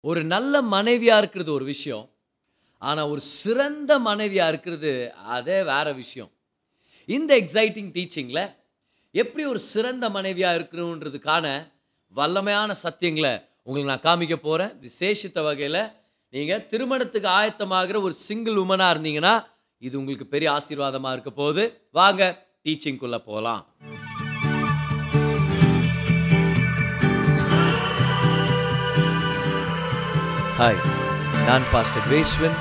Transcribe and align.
ஒரு 0.00 0.24
நல்ல 0.24 0.62
மனைவியாக 0.62 1.18
இருக்கிறது 1.18 1.52
ஒரு 1.52 1.64
விஷயம் 1.64 2.08
ஆனால் 2.78 3.08
ஒரு 3.08 3.20
சிறந்த 3.20 3.98
மனைவியாக 3.98 4.48
இருக்கிறது 4.48 5.12
அதே 5.14 5.62
வேறு 5.62 5.94
விஷயம். 5.94 6.30
இந்த 7.08 7.38
எக்ஸைட்டிங் 7.38 7.92
டீச்சிங்கில் 7.94 8.52
எப்படி 9.14 9.44
ஒரு 9.44 9.58
சிறந்த 9.58 10.10
மனைவியாக 10.10 10.58
இருக்கணுன்றதுக்கான 10.58 11.66
வல்லமையான 12.14 12.74
சத்தியங்களை 12.82 13.40
உங்களுக்கு 13.62 13.90
நான் 13.90 14.06
காமிக்க 14.06 14.36
போகிறேன் 14.36 14.72
விசேஷித்த 14.80 15.42
வகையில் 15.42 15.90
நீங்கள் 16.32 16.66
திருமணத்துக்கு 16.66 17.28
ஆயத்தமாகிற 17.28 18.02
ஒரு 18.02 18.12
சிங்கிள் 18.12 18.54
உமனாக 18.54 18.94
இருந்தீங்கன்னா 18.94 19.44
இது 19.78 19.98
உங்களுக்கு 19.98 20.26
பெரிய 20.26 20.52
ஆசீர்வாதமாக 20.52 21.12
இருக்க 21.12 21.30
போகுது. 21.30 21.88
வாங்க 21.90 22.46
டீச்சிங்குள்ளே 22.66 23.16
போகலாம் 23.16 23.66
ஹாய் 30.60 30.80
நான் 31.46 31.62
பாஸ்டர் 31.72 32.02
கிரேஸ்வன் 32.08 32.56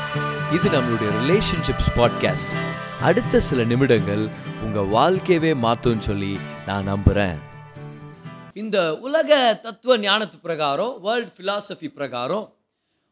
இது 0.54 0.68
நம்மளுடைய 0.70 1.10
ரிலேஷன்ஷிப்ஸ் 1.18 1.90
பாட்காஸ்ட் 1.98 2.54
அடுத்த 3.00 3.40
சில 3.40 3.64
நிமிடங்கள் 3.64 4.30
உங்கள் 4.64 4.88
வாழ்க்கையவே 4.88 5.54
மாற்றும்னு 5.62 6.00
சொல்லி 6.00 6.40
நான் 6.66 6.84
நம்புகிறேன் 6.84 7.40
இந்த 8.54 8.98
உலக 8.98 9.54
தத்துவ 9.62 9.98
ஞானத்து 9.98 10.40
பிரகாரம் 10.42 11.02
வேர்ல்ட் 11.02 11.34
ஃபிலாசபி 11.38 11.88
பிரகாரம் 11.88 12.54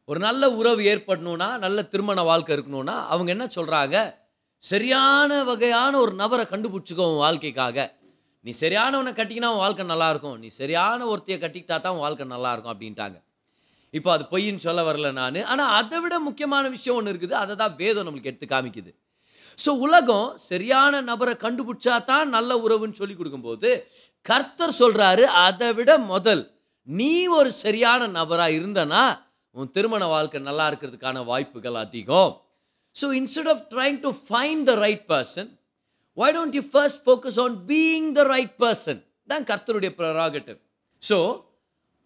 ஒரு 0.05 0.19
நல்ல 0.19 0.51
உறவு 0.51 0.81
ஏற்படணும்னா 0.83 1.57
நல்ல 1.57 1.81
திருமண 1.81 2.21
வாழ்க்கை 2.21 2.57
இருக்கணும்னா 2.57 3.05
அவங்க 3.07 3.31
என்ன 3.31 3.47
சொல்கிறாங்க 3.55 4.15
சரியான 4.59 5.43
வகையான 5.43 5.97
ஒரு 5.97 6.13
நபரை 6.13 6.45
கண்டுபிடிச்சிக்கோ 6.49 7.11
உன் 7.11 7.17
வாழ்க்கைக்காக. 7.17 7.93
நீ 8.41 8.53
சரியானவனை 8.61 9.11
கட்டிக்கினா 9.13 9.45
உன் 9.45 9.57
வாழ்க்கை 9.57 9.85
நல்லாயிருக்கும் 9.85 10.37
நீ 10.37 10.47
சரியான 10.47 11.05
ஒருத்தையை 11.05 11.39
கட்டிக்கிட்டா 11.39 11.79
தான் 11.79 11.93
உன் 11.93 11.99
வாழ்க்கை 11.99 12.27
நல்லா 12.27 12.51
இருக்கும் 12.51 12.79
அப்படின்ட்டாங்க. 12.79 13.26
இப்போ 13.93 14.09
அது 14.15 14.23
பொய்ன்னு 14.31 14.65
சொல்ல 14.67 14.81
வரல 14.87 15.11
நான். 15.19 15.37
ஆனால் 15.51 15.73
அதை 15.79 15.97
விட 16.03 16.15
முக்கியமான 16.27 16.63
விஷயம் 16.75 16.97
ஒன்று 16.99 17.13
இருக்குது. 17.13 17.35
அதை 17.43 17.53
தான் 17.61 17.75
வேதம் 17.81 18.05
நம்மளுக்கு 18.07 18.31
எடுத்து 18.31 18.47
காமிக்குது. 18.53 18.91
ஸோ 19.57 19.71
உலகம் 19.85 20.27
சரியான 20.49 21.01
நபரை 21.11 21.33
கண்டுபிடிச்சா 21.43 21.95
தான் 22.11 22.27
நல்ல 22.37 22.51
உறவுன்னு 22.65 22.99
சொல்லி 23.01 23.15
கொடுக்கும்போது 23.19 23.69
கர்த்தர் 24.25 24.79
சொல்கிறாரு 24.81 25.23
அதை 25.45 25.69
விட 25.77 25.91
முதல் 26.11 26.43
நீ 26.87 27.13
ஒரு 27.37 27.49
சரியான 27.63 28.01
நபராக 28.17 28.57
இருந்தனா 28.57 29.05
உன் 29.55 29.71
திருமண 29.75 30.03
வாழ்க்கை 30.13 30.39
நல்லா 30.49 30.65
இருக்கிறதுக்கான 30.69 31.23
வாய்ப்புகள் 31.29 31.77
அதிகம். 31.83 32.31
So 32.95 33.05
instead 33.19 33.49
of 33.53 33.63
trying 33.73 33.97
to 34.05 34.11
find 34.27 34.65
the 34.69 34.75
right 34.85 35.05
person 35.13 35.49
why 36.17 36.29
don't 36.37 36.55
you 36.59 36.63
first 36.73 37.01
focus 37.07 37.39
on 37.45 37.57
being 37.71 38.07
the 38.19 38.23
right 38.33 38.55
person 38.63 39.01
தான் 39.31 39.47
கர்த்தருடைய 39.51 39.91
ப்ரராகட்டிவ் 39.99 40.59
ஸோ 41.03 41.17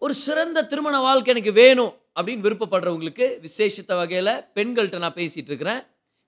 ஒரு 0.02 0.14
சிறந்த 0.24 0.64
திருமண 0.64 0.96
வாழ்க்கை 1.00 1.30
எனக்கு 1.34 1.52
வேணும் 1.60 1.92
அப்படின்னு 2.16 2.44
விருப்பப்படுறவங்களுக்கு 2.46 3.26
விசேஷித்த 3.44 3.92
வகையில் 3.96 4.32
பெண்கள்கிட்ட 4.56 4.98
நான் 4.98 5.18
பேசிகிட்டு 5.20 5.50
இருக்கிறேன். 5.52 5.80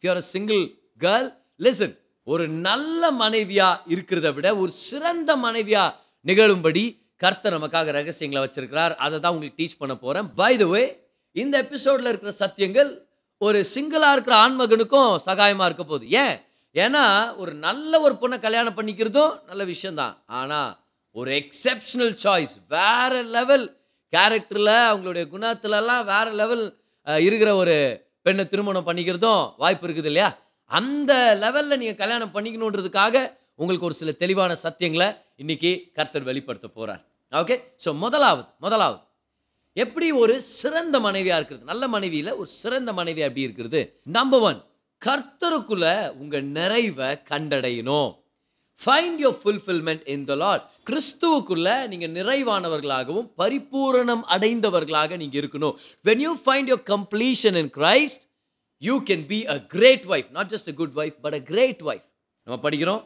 You are 0.02 0.20
a 0.22 0.26
single 0.34 0.62
girl 1.00 1.28
listen 1.60 1.94
ஒரு 2.26 2.44
நல்ல 2.66 3.10
மனைவியாக 3.22 3.82
இருக்கிறத 3.94 4.28
விட 4.34 4.48
ஒரு 4.56 4.72
சிறந்த 4.84 5.30
மனைவியாக 5.36 5.94
நிகழும்படி 6.26 6.84
கர்த்தர் 7.22 7.56
நமக்காக 7.56 7.92
ரகசியங்களை 7.92 8.40
வச்சுருக்கிறார். 8.44 8.94
அதை 8.96 9.16
தான் 9.18 9.32
உங்களுக்கு 9.34 9.60
டீச் 9.60 9.80
பண்ண 9.80 9.94
போகிறேன் 9.96 10.28
பை 10.34 10.52
த 10.56 10.66
வே 10.66 10.82
இந்த 11.36 11.54
எபிசோடில் 11.64 12.10
இருக்கிற 12.10 12.32
சத்தியங்கள் 12.40 12.90
ஒரு 13.40 13.58
சிங்கிளாக 13.74 14.14
இருக்கிற 14.16 14.34
ஆண்மகனுக்கும் 14.44 15.12
சகாயமாக 15.26 15.68
இருக்க 15.68 15.84
போகுது. 15.84 16.06
ஏன்? 16.22 16.36
ஏன்னா 16.74 17.04
ஒரு 17.36 17.52
நல்ல 17.66 18.00
ஒரு 18.00 18.14
பொண்ணை 18.20 18.38
கல்யாணம் 18.40 18.76
பண்ணிக்கிறதும் 18.78 19.34
நல்ல 19.46 19.62
விஷயந்தான் 19.64 20.14
ஆனால் 20.38 20.70
ஒரு 21.16 21.30
எக்ஸெப்ஷனல் 21.40 22.14
சாய்ஸ் 22.24 22.54
வேற 22.74 23.22
லெவல் 23.36 23.66
கேரக்டரில் 24.12 24.74
அவங்களுடைய 24.90 25.24
குணத்துலலாம் 25.34 26.04
வேற 26.12 26.26
லெவல் 26.40 26.64
இருக்கிற 27.26 27.50
ஒரு 27.56 27.76
பெண்ணை 28.26 28.44
திருமணம் 28.52 28.86
பண்ணிக்கிறதும் 28.88 29.42
வாய்ப்பு 29.62 29.86
இருக்குது 29.86 30.10
இல்லையா? 30.10 30.28
அந்த 30.70 31.12
லெவலில் 31.42 31.80
நீங்கள் 31.80 32.00
கல்யாணம் 32.02 32.34
பண்ணிக்கணுன்றதுக்காக 32.34 33.16
உங்களுக்கு 33.60 33.88
ஒரு 33.88 33.96
சில 34.00 34.12
தெளிவான 34.22 34.52
சத்தியங்களை 34.64 35.08
இன்னைக்கு 35.42 35.70
கர்த்தர் 35.98 36.28
வெளிப்படுத்த 36.30 36.68
போகிறார் 36.68 37.02
ஓகே 37.32 37.56
ஸோ 37.84 37.90
முதலாவது 38.04 38.44
முதலாவது. 38.64 39.00
எப்படி 39.76 40.08
ஒரு 40.22 40.34
சிறந்த 40.60 40.96
மனைவியாக 41.06 41.38
இருக்கிறது? 41.38 41.70
நல்ல 41.70 41.84
மனைவியில் 41.94 42.36
ஒரு 42.40 42.48
சிறந்த 42.62 42.90
மனைவி 42.92 43.22
அப்படி 43.26 43.46
இருக்கிறது? 43.46 43.80
நம்பர் 44.16 44.44
ஒன் 44.48 44.60
கர்த்தருக்குள்ள 45.02 45.86
உங்கள் 46.20 46.44
நிறைவை 46.58 47.08
கண்டடையணும். 47.30 48.10
Find 48.80 49.20
your 49.24 49.38
fulfilment 49.42 50.04
in 50.14 50.24
the 50.30 50.34
Lord 50.44 50.64
கிறிஸ்துவுக்குள்ள 50.90 51.68
நீங்கள் 51.92 52.14
நிறைவானவர்களாகவும் 52.18 53.28
பரிபூரணம் 53.40 54.24
அடைந்தவர்களாக 54.34 55.16
நீங்கள் 55.22 55.40
இருக்கணும். 55.42 55.74
When 56.08 56.22
you 56.26 56.32
find 56.44 56.70
your 56.72 56.84
completion 56.94 57.58
in 57.62 57.70
Christ 57.78 58.24
you 58.82 58.96
can 59.10 59.24
be 59.32 59.38
a 59.54 59.56
great 59.74 60.06
wife 60.14 60.30
not 60.30 60.50
just 60.54 60.70
a 60.72 60.74
good 60.80 60.96
wife 61.02 61.16
but 61.26 61.36
a 61.40 61.42
great 61.52 61.82
wife 61.90 62.06
நம்ம 62.46 62.58
படிக்கிறோம். 62.66 63.02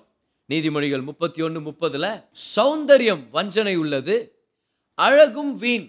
நீதிமொழிகள் 0.49 1.03
முப்பத்தி 1.03 1.41
ஒன்று 1.43 1.61
முப்பதில் 1.61 2.11
சௌந்தரியம் 2.57 3.23
வஞ்சனை 3.37 3.77
உள்ளது 3.77 4.17
அழகும் 4.95 5.53
வீண். 5.63 5.87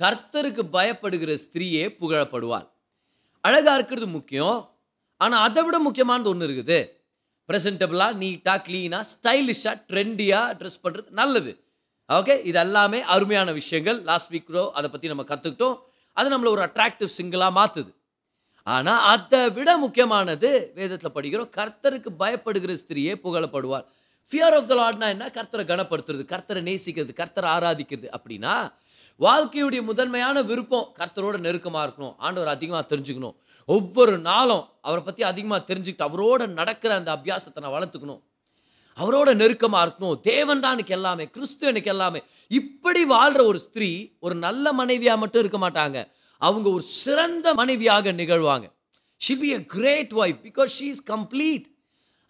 கர்த்தருக்கு 0.00 0.62
பயப்படுகிற 0.76 1.30
ஸ்திரீயே 1.44 1.84
புகழப்படுவாள். 2.00 2.66
அழகாக 3.40 3.76
இருக்கிறது 3.78 4.06
முக்கியம். 4.06 4.58
ஆனால் 5.16 5.44
அதை 5.48 5.62
விட 5.64 5.76
முக்கியமானது 5.78 6.28
ஒன்று 6.32 6.46
இருக்குது. 6.48 6.78
ப்ரெசன்டபுளாக 7.48 8.12
நீட்டாக 8.22 8.58
க்ளீனாக 8.66 9.04
ஸ்டைலிஷாக 9.12 9.76
ட்ரெண்டியாக 9.90 10.56
ட்ரெஸ் 10.60 10.82
பண்ணுறது 10.84 11.08
நல்லது. 11.20 11.52
ஓகே 12.08 12.34
இது 12.50 12.58
எல்லாமே 12.64 12.98
அருமையான 13.14 13.52
விஷயங்கள். 13.60 13.98
லாஸ்ட் 14.10 14.32
வீக்கோ 14.34 14.64
அதை 14.78 14.88
பற்றி 14.90 15.12
நம்ம 15.12 15.24
கற்றுக்கிட்டோம் 15.30 15.76
அது 16.16 16.28
நம்மளை 16.34 16.50
ஒரு 16.56 16.62
அட்ராக்டிவ் 16.68 17.16
சிங்கிளாக 17.18 17.52
மாற்றுது 17.60 17.92
ஆனால் 18.66 19.02
அதை 19.12 19.40
விட 19.56 19.70
முக்கியமானது 19.84 20.48
வேதத்தில் 20.78 21.14
படிக்கிறோம் 21.16 21.50
கர்த்தருக்கு 21.58 22.10
பயப்படுகிற 22.22 22.72
ஸ்திரியே 22.82 23.12
புகழப்படுவார். 23.24 23.86
ஃபியர் 24.30 24.54
ஆஃப் 24.56 24.68
த 24.70 24.74
லார்ட்னா 24.80 25.06
என்ன? 25.14 25.26
கர்த்தரை 25.36 25.64
கனப்படுத்துறது 25.70 26.24
கர்த்தரை 26.32 26.62
நேசிக்கிறது 26.68 27.12
கர்த்தரை 27.20 27.48
ஆராதிக்கிறது. 27.56 28.08
அப்படின்னா 28.16 28.54
வாழ்க்கையுடைய 29.20 29.82
முதன்மையான 29.90 30.42
விருப்பம் 30.50 30.90
கர்த்தரோட 30.98 31.36
நெருக்கமாக 31.46 31.84
இருக்கணும். 31.86 32.16
ஆண்டவர் 32.26 32.50
அதிகமாக 32.56 32.84
தெரிஞ்சுக்கணும். 32.90 33.36
ஒவ்வொரு 33.74 34.14
நாளும் 34.30 34.64
அவரை 34.86 35.02
பற்றி 35.04 35.22
அதிகமாக 35.30 35.60
தெரிஞ்சுக்கிட்டு 35.70 36.08
அவரோட 36.08 36.42
நடக்கிற 36.58 36.90
அந்த 36.94 37.10
அபியாசத்தை 37.16 37.60
நான் 37.64 37.74
வளர்த்துக்கணும். 37.76 38.20
அவரோட 38.98 39.30
நெருக்கமாக 39.40 39.82
இருக்கணும். 39.86 40.20
தேவன் 40.30 40.62
தான் 40.62 40.74
எனக்கு 40.76 40.94
எல்லாமே 40.98 41.24
கிறிஸ்து 41.34 41.66
எனக்கு 41.72 41.90
எல்லாமே. 41.94 42.20
இப்படி 42.60 43.02
வாழ்கிற 43.14 43.42
ஒரு 43.50 43.58
ஸ்திரீ 43.66 43.90
ஒரு 44.26 44.34
நல்ல 44.46 44.72
மனைவியாக 44.80 45.22
மட்டும் 45.22 45.42
இருக்க 45.44 45.58
மாட்டாங்க. 45.66 45.98
அவங்க 46.42 46.66
ஒரு 46.76 46.84
சிறந்த 47.02 47.54
மனைவியாக 47.60 48.12
நிகழ்வாங்க. 48.22 48.66
She'll 49.20 49.42
be 49.44 49.50
a 49.58 49.60
great 49.76 50.12
wife 50.22 50.40
because 50.46 50.72
she 50.78 50.86
is 50.94 51.04
complete 51.12 51.66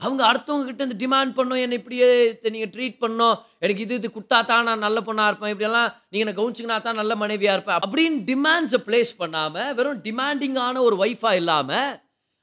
அவங்க 0.00 0.22
அடுத்தவங்க 0.30 0.72
இந்த 0.72 0.82
இருந்து 0.84 1.00
டிமாண்ட் 1.04 1.32
பண்ணோம் 1.38 1.60
என்னை 1.62 1.76
இப்படியே 1.80 2.08
நீங்கள் 2.54 2.72
ட்ரீட் 2.74 2.98
பண்ணோம். 3.04 3.36
எனக்கு 3.64 3.82
இது 3.84 3.94
இது 4.00 4.08
கொடுத்தா 4.16 4.38
தான் 4.50 4.66
நான் 4.68 4.84
நல்ல 4.86 4.98
பொண்ணாக 5.06 5.30
இருப்பேன். 5.30 5.52
இப்படியெல்லாம் 5.52 5.88
நீங்கள் 6.10 6.24
என்னை 6.24 6.34
கவனிச்சிங்கன்னா 6.36 6.80
தான் 6.82 7.00
நல்ல 7.00 7.14
மனைவியாக 7.22 7.56
இருப்பேன். 7.58 7.80
அப்படின்னு 7.86 8.18
டிமாண்ட்ஸை 8.28 8.80
ப்ளேஸ் 8.88 9.10
பண்ணாமல் 9.22 9.72
வெறும் 9.78 10.02
டிமாண்டிங்கான 10.06 10.82
ஒரு 10.88 10.96
ஒய்ஃபாக 11.04 11.40
இல்லாமல் 11.42 11.90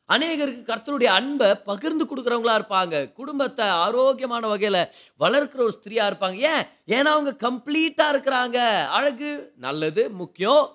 அநேகருக்கு 0.09 0.63
கர்த்தருடைய 0.71 1.09
அன்பை 1.19 1.49
பகிர்ந்து 1.69 2.03
கொடுக்குறவங்களா 2.09 2.57
இருப்பாங்க. 2.59 2.95
குடும்பத்தை 3.19 3.67
ஆரோக்கியமான 3.85 4.47
வகையில் 4.53 4.81
வளர்க்குற 5.19 5.61
ஒரு 5.67 5.75
ஸ்திரியாக 5.77 6.09
இருப்பாங்க. 6.11 6.37
ஏன்? 6.51 6.63
ஏன்னா 6.95 7.11
அவங்க 7.15 7.31
கம்ப்ளீட்டாக 7.47 8.13
இருக்கிறாங்க. 8.13 8.57
அழகு 8.97 9.31
நல்லது 9.67 10.03
முக்கியம். 10.21 10.65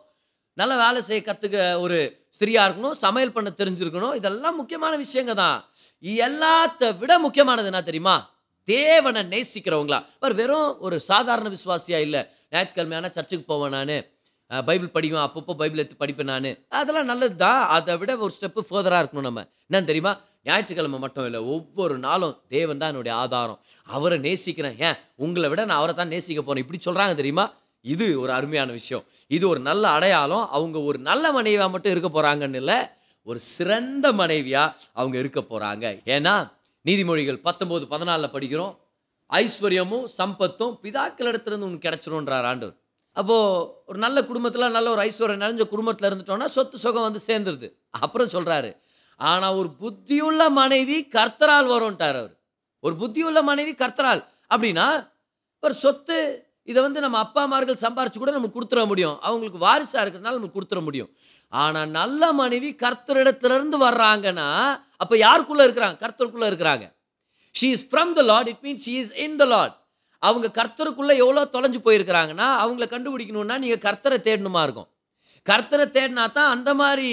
நல்ல 0.59 0.73
வேலை 0.85 1.01
செய்ய 1.09 1.21
கற்றுக்க 1.27 1.59
ஒரு 1.85 1.99
ஸ்திரியாக 2.37 2.67
இருக்கணும் 2.69 2.97
சமையல் 3.05 3.37
பண்ண 3.37 3.51
தெரிஞ்சிருக்கணும். 3.61 4.17
இதெல்லாம் 4.21 4.59
முக்கியமான 4.61 4.95
விஷயங்க 5.05 5.35
தான் 5.45 5.59
எல்லாத்த 6.03 6.99
விட 6.99 7.19
முக்கியமானது 7.19 7.67
என்ன 7.67 7.83
தெரியுமா? 7.83 8.31
தேவனை 8.65 9.23
நேசிக்கிறவங்களா. 9.23 10.05
பார் 10.19 10.35
வெறும் 10.35 10.81
ஒரு 10.81 11.01
சாதாரண 11.01 11.51
விசுவாசியா 11.51 11.99
இல்லை. 12.01 12.27
ஞாயிற்றுக்கிழமையான 12.51 13.11
சர்ச்சுக்கு 13.11 13.45
போவேன் 13.47 13.87
நான். 13.87 14.65
பைபிள் 14.65 14.89
படிக்கும் 14.89 15.21
அப்பப்போ 15.21 15.53
பைபிள் 15.53 15.79
எடுத்து 15.79 16.07
படிப்பேன் 16.07 16.31
நான். 16.33 16.57
அதெல்லாம் 16.69 17.05
நல்லது 17.05 17.37
தான். 17.37 17.69
அதை 17.69 17.97
விட 17.97 18.17
ஒரு 18.17 18.33
ஸ்டெப்பு 18.41 18.61
ஃபர்தராக 18.71 19.03
இருக்கணும் 19.03 19.21
நம்ம. 19.21 19.43
என்னன்னு 19.43 19.91
தெரியுமா? 19.91 20.21
ஞாயிற்றுக்கிழமை 20.45 20.99
மட்டும் 20.99 21.25
இல்லை 21.25 21.41
ஒவ்வொரு 21.41 21.99
நாளும் 21.99 22.41
தேவன் 22.49 22.79
தான் 22.79 22.89
என்னுடைய 22.89 23.17
ஆதாரம். 23.17 23.61
அவரை 23.85 24.19
நேசிக்கிறேன். 24.19 24.77
ஏன்? 24.79 24.95
உங்களை 25.15 25.49
விட 25.49 25.65
நான் 25.65 25.77
அவரை 25.77 25.95
தான் 25.95 26.09
நேசிக்க 26.09 26.43
போகிறேன் 26.43 26.69
இப்படி 26.69 26.99
சொல்கிறாங்க 26.99 27.15
தெரியுமா? 27.15 27.53
இது 27.83 28.21
ஒரு 28.21 28.33
அருமையான 28.33 28.73
விஷயம். 28.73 29.05
இது 29.27 29.49
ஒரு 29.49 29.61
நல்ல 29.61 29.89
அடையாளம். 29.89 30.49
அவங்க 30.51 30.81
ஒரு 30.81 30.99
நல்ல 30.99 31.33
மனைவியாக 31.33 31.71
மட்டும் 31.71 31.97
இருக்க 31.97 32.09
போகிறாங்கன்னு 32.09 32.55
இல்லை 32.55 32.77
ஒரு 33.23 33.39
சிறந்த 33.39 34.13
மனைவியாக 34.13 34.77
அவங்க 34.93 35.19
இருக்க 35.19 35.41
போகிறாங்க 35.41 35.87
ஏன்னா 36.05 36.53
நீதிமொழிகள் 36.85 37.45
பத்தொம்போது 37.45 37.85
பதினாலில் 37.91 38.35
படிக்கிறோம். 38.35 38.77
ஐஸ்வர்யமும் 39.31 40.07
சம்பத்தும் 40.19 40.77
பிதாக்களிடத்திலிருந்து 40.83 41.69
உனக்கு 41.69 41.89
கிடைச்சிரும்ன்றார் 41.89 42.43
ஆண்டவர். 42.43 42.77
அப்போது 43.13 43.73
ஒரு 43.87 43.99
நல்ல 43.99 44.25
குடும்பத்தில் 44.25 44.71
நல்ல 44.71 44.91
ஒரு 44.91 45.03
ஐஸ்வர்யம் 45.03 45.43
நிறைஞ்ச 45.45 45.65
குடும்பத்தில் 45.69 46.11
இருந்துட்டோம்னா 46.11 46.45
சொத்து 46.45 46.79
சுகம் 46.79 47.03
வந்து 47.03 47.21
சேர்ந்துருது. 47.27 47.73
அப்புறம் 47.91 48.29
சொல்கிறாரு 48.29 48.77
ஆனால் 49.17 49.55
ஒரு 49.55 49.71
புத்தியுள்ள 49.81 50.49
மனைவி 50.49 51.09
கர்த்தரால் 51.15 51.71
வரும்ட்டார் 51.75 52.19
அவர். 52.21 52.35
ஒரு 52.81 52.95
புத்தியுள்ள 52.95 53.43
மனைவி 53.43 53.75
கர்த்தரால். 53.75 54.25
அப்படின்னா 54.55 55.11
ஒரு 55.61 55.75
சொத்து 55.75 56.19
இதை 56.69 56.81
வந்து 56.87 57.01
நம்ம 57.05 57.19
அப்பா 57.25 57.43
அம்மார்கள் 57.47 57.83
சம்பாரிச்சு 57.85 58.19
கூட 58.23 58.33
நமக்கு 58.37 58.57
கொடுத்துட 58.59 58.83
முடியும். 58.91 59.17
அவங்களுக்கு 59.29 59.61
வாரிசாக 59.67 60.03
இருக்கிறதுனால 60.05 60.39
நமக்கு 60.39 60.59
கொடுத்துட 60.59 60.81
முடியும். 60.89 61.11
ஆனால் 61.53 61.91
நல்ல 61.99 62.33
மனைவி 62.41 62.71
கர்த்தரிடத்திலிருந்து 62.85 63.79
வர்றாங்கன்னா 63.89 64.49
அப்போ 65.03 65.15
யாருக்குள்ளே 65.27 65.65
இருக்கிறாங்க? 65.67 65.99
கர்த்தருக்குள்ளே 66.05 66.49
இருக்கிறாங்க. 66.51 66.87
She 67.55 67.69
is 67.77 67.87
from 67.91 68.13
the 68.19 68.23
Lord 68.31 68.51
it 68.53 68.63
means 68.67 68.85
she 68.89 68.95
is 69.03 69.15
in 69.27 69.37
the 69.43 69.47
Lord 69.55 69.77
அவங்க 70.23 70.49
கர்த்தருக்குள்ளே 70.57 71.15
எவ்வளோ 71.25 71.43
தொலைஞ்சு 71.53 71.79
போயிருக்கிறாங்கன்னா 71.85 72.49
அவங்கள 72.65 72.87
கண்டுபிடிக்கணுன்னா 72.95 73.57
நீங்கள் 73.63 73.85
கர்த்தரை 73.87 74.19
தேடணுமா 74.27 74.63
இருக்கும். 74.67 74.89
கர்த்தரை 75.47 75.87
தேடினா 75.97 76.25
தான் 76.39 76.51
அந்த 76.55 76.71
மாதிரி 76.81 77.11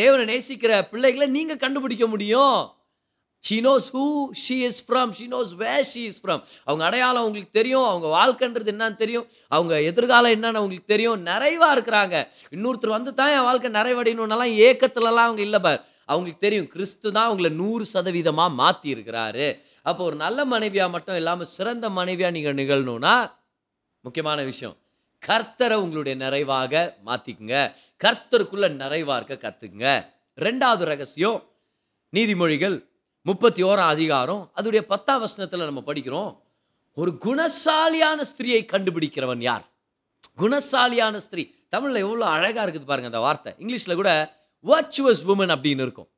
தேவனை 0.00 0.24
நேசிக்கிற 0.32 0.72
பிள்ளைகளை 0.92 1.26
நீங்கள் 1.36 1.62
கண்டுபிடிக்க 1.64 2.06
முடியும். 2.14 2.58
She 3.46 3.56
knows 3.66 3.88
who 3.96 4.04
she 4.44 4.56
is 4.68 4.80
from 4.86 5.10
she 5.18 5.26
knows 5.34 5.50
where 5.62 5.72
she 5.90 6.02
is 6.10 6.20
from 6.22 6.40
அவங்க 6.68 6.82
அடையாளம் 6.88 7.22
அவங்களுக்கு 7.24 7.58
தெரியும். 7.58 7.88
அவங்க 7.90 8.08
வாழ்க்கைன்றது 8.18 8.72
என்னன்னு 8.74 9.00
தெரியும். 9.02 9.26
அவங்க 9.56 9.74
எதிர்காலம் 9.90 10.34
என்னன்னு 10.36 10.60
அவங்களுக்கு 10.60 10.92
தெரியும். 10.94 11.20
நிறைவாக 11.30 11.74
இருக்கிறாங்க. 11.76 12.16
இன்னொருத்தர் 12.56 12.96
வந்து 12.98 13.12
தான் 13.20 13.34
என் 13.36 13.46
வாழ்க்கை 13.48 13.70
நிறைவடையணும்னாலாம் 13.78 14.54
ஏக்கத்துலலாம் 14.68 15.28
அவங்க 15.28 15.44
இல்லை 15.48 15.60
பார். 15.66 15.82
அவங்களுக்கு 16.12 16.44
தெரியும். 16.46 16.68
கிறிஸ்து 16.74 17.06
தான் 17.16 17.28
அவங்கள 17.28 17.48
நூறு 17.60 17.84
சதவீதமாக 17.94 18.56
மாற்றி 18.62 18.88
இருக்கிறாரு 18.94 19.46
அப்போ 19.90 20.02
ஒரு 20.08 20.16
நல்ல 20.24 20.38
மனைவியாக 20.54 20.94
மட்டும் 20.96 21.18
இல்லாமல் 21.20 21.52
சிறந்த 21.56 21.86
மனைவியாக 21.98 22.34
நீங்கள் 22.36 22.58
நிகழணும்னா 22.60 23.14
முக்கியமான 24.04 24.40
விஷயம். 24.50 24.76
கர்த்தரை 25.22 25.76
உங்களுடைய 25.84 26.14
நிறைவாக 26.22 26.74
மாற்றிக்குங்க 27.06 27.56
கர்த்தருக்குள்ளே 28.04 28.68
நிறைவாக 28.82 29.16
இருக்க 29.20 29.36
கற்றுக்குங்க 29.44 29.90
ரெண்டாவது 30.38 30.84
ரகசியம் 30.90 31.38
நீதிமொழிகள் 32.12 32.76
முப்பத்தி 33.28 33.62
ஓராம் 33.68 33.92
அதிகாரம் 33.94 34.42
அதோடைய 34.58 34.80
பத்தாம் 34.90 35.22
வசனத்தில் 35.22 35.64
நம்ம 35.68 35.80
படிக்கிறோம் 35.86 36.28
ஒரு 37.00 37.10
குணசாலியான 37.24 38.18
ஸ்திரியை 38.28 38.60
கண்டுபிடிக்கிறவன் 38.72 39.40
யார்? 39.46 39.64
குணசாலியான 40.40 41.16
ஸ்திரீ. 41.24 41.42
தமிழில் 41.74 42.00
எவ்வளோ 42.02 42.26
அழகாக 42.34 42.64
இருக்குது 42.64 42.88
பாருங்க 42.90 43.08
அந்த 43.10 43.22
வார்த்தை. 43.24 43.52
இங்கிலீஷில் 43.62 43.98
கூட 44.00 44.10
வர்ச்சுவஸ் 44.64 45.22
உமன் 45.32 45.54
அப்படின்னு 45.54 45.84
இருக்கும். 45.86 46.08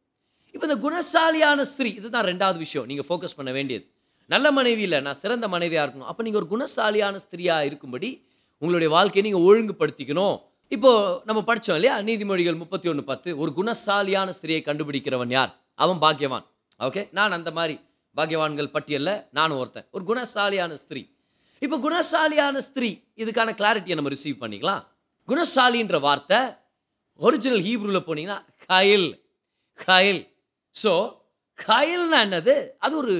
இப்போ 0.55 0.66
இந்த 0.69 0.76
குணசாலியான 0.84 1.66
ஸ்திரீ 1.70 1.93
இதுதான் 2.00 2.28
ரெண்டாவது 2.31 2.60
விஷயம். 2.64 2.87
நீங்கள் 2.90 3.08
ஃபோக்கஸ் 3.08 3.37
பண்ண 3.38 3.52
வேண்டியது. 3.58 3.87
நல்ல 4.34 4.52
மனைவி 4.58 4.84
இல்லை 4.88 5.00
நான் 5.06 5.19
சிறந்த 5.22 5.49
மனைவியாக 5.54 5.84
இருக்கணும். 5.87 6.11
அப்போ 6.12 6.22
நீங்கள் 6.28 6.43
ஒரு 6.43 6.50
குணசாலியான 6.54 7.16
ஸ்திரியாக 7.25 7.70
இருக்கும்படி 7.70 8.12
உங்களுடைய 8.62 8.90
வாழ்க்கையை 8.96 9.25
நீங்கள் 9.28 9.46
ஒழுங்குபடுத்திக்கணும். 9.49 10.37
இப்போது 10.76 11.16
நம்ம 11.31 11.40
படித்தோம் 11.49 11.81
இல்லையா? 11.81 11.96
நீதிமொழிகள் 12.11 12.61
முப்பத்தி 12.62 12.88
ஒன்று 12.94 13.08
பத்து 13.11 13.38
ஒரு 13.43 13.50
குணசாலியான 13.58 14.28
ஸ்திரியை 14.40 14.62
கண்டுபிடிக்கிறவன் 14.69 15.34
யார்? 15.38 15.52
அவன் 15.75 16.00
பாக்கியவான். 16.06 16.46
ஓகே 16.86 17.02
நான் 17.19 17.36
அந்த 17.36 17.50
மாதிரி 17.58 17.76
பாக்கியவான்கள் 18.16 18.75
பட்டியலில் 18.75 19.14
நானும் 19.38 19.58
ஒருத்தன். 19.62 19.86
ஒரு 19.94 20.04
குணசாலியான 20.10 20.72
ஸ்திரீ. 20.82 21.02
இப்போ 21.64 21.76
குணசாலியான 21.86 22.56
ஸ்திரீ 22.69 22.90
இதுக்கான 23.22 23.52
கிளாரிட்டியை 23.60 23.96
நம்ம 23.98 24.10
ரிசீவ் 24.14 24.42
பண்ணிக்கலாம். 24.42 24.82
குணசாலின்ற 25.28 25.96
வார்த்தை 26.06 26.40
ஒரிஜினல் 27.26 27.64
ஹீப்ரூவில் 27.69 28.06
போனீங்கன்னா 28.08 28.38
கயில் 28.70 29.08
கயில் 29.86 30.22
ஸோ 30.82 30.92
கயில்னா 31.58 32.19
என்னது? 32.26 32.54
அது 32.84 32.94
ஒரு 33.02 33.14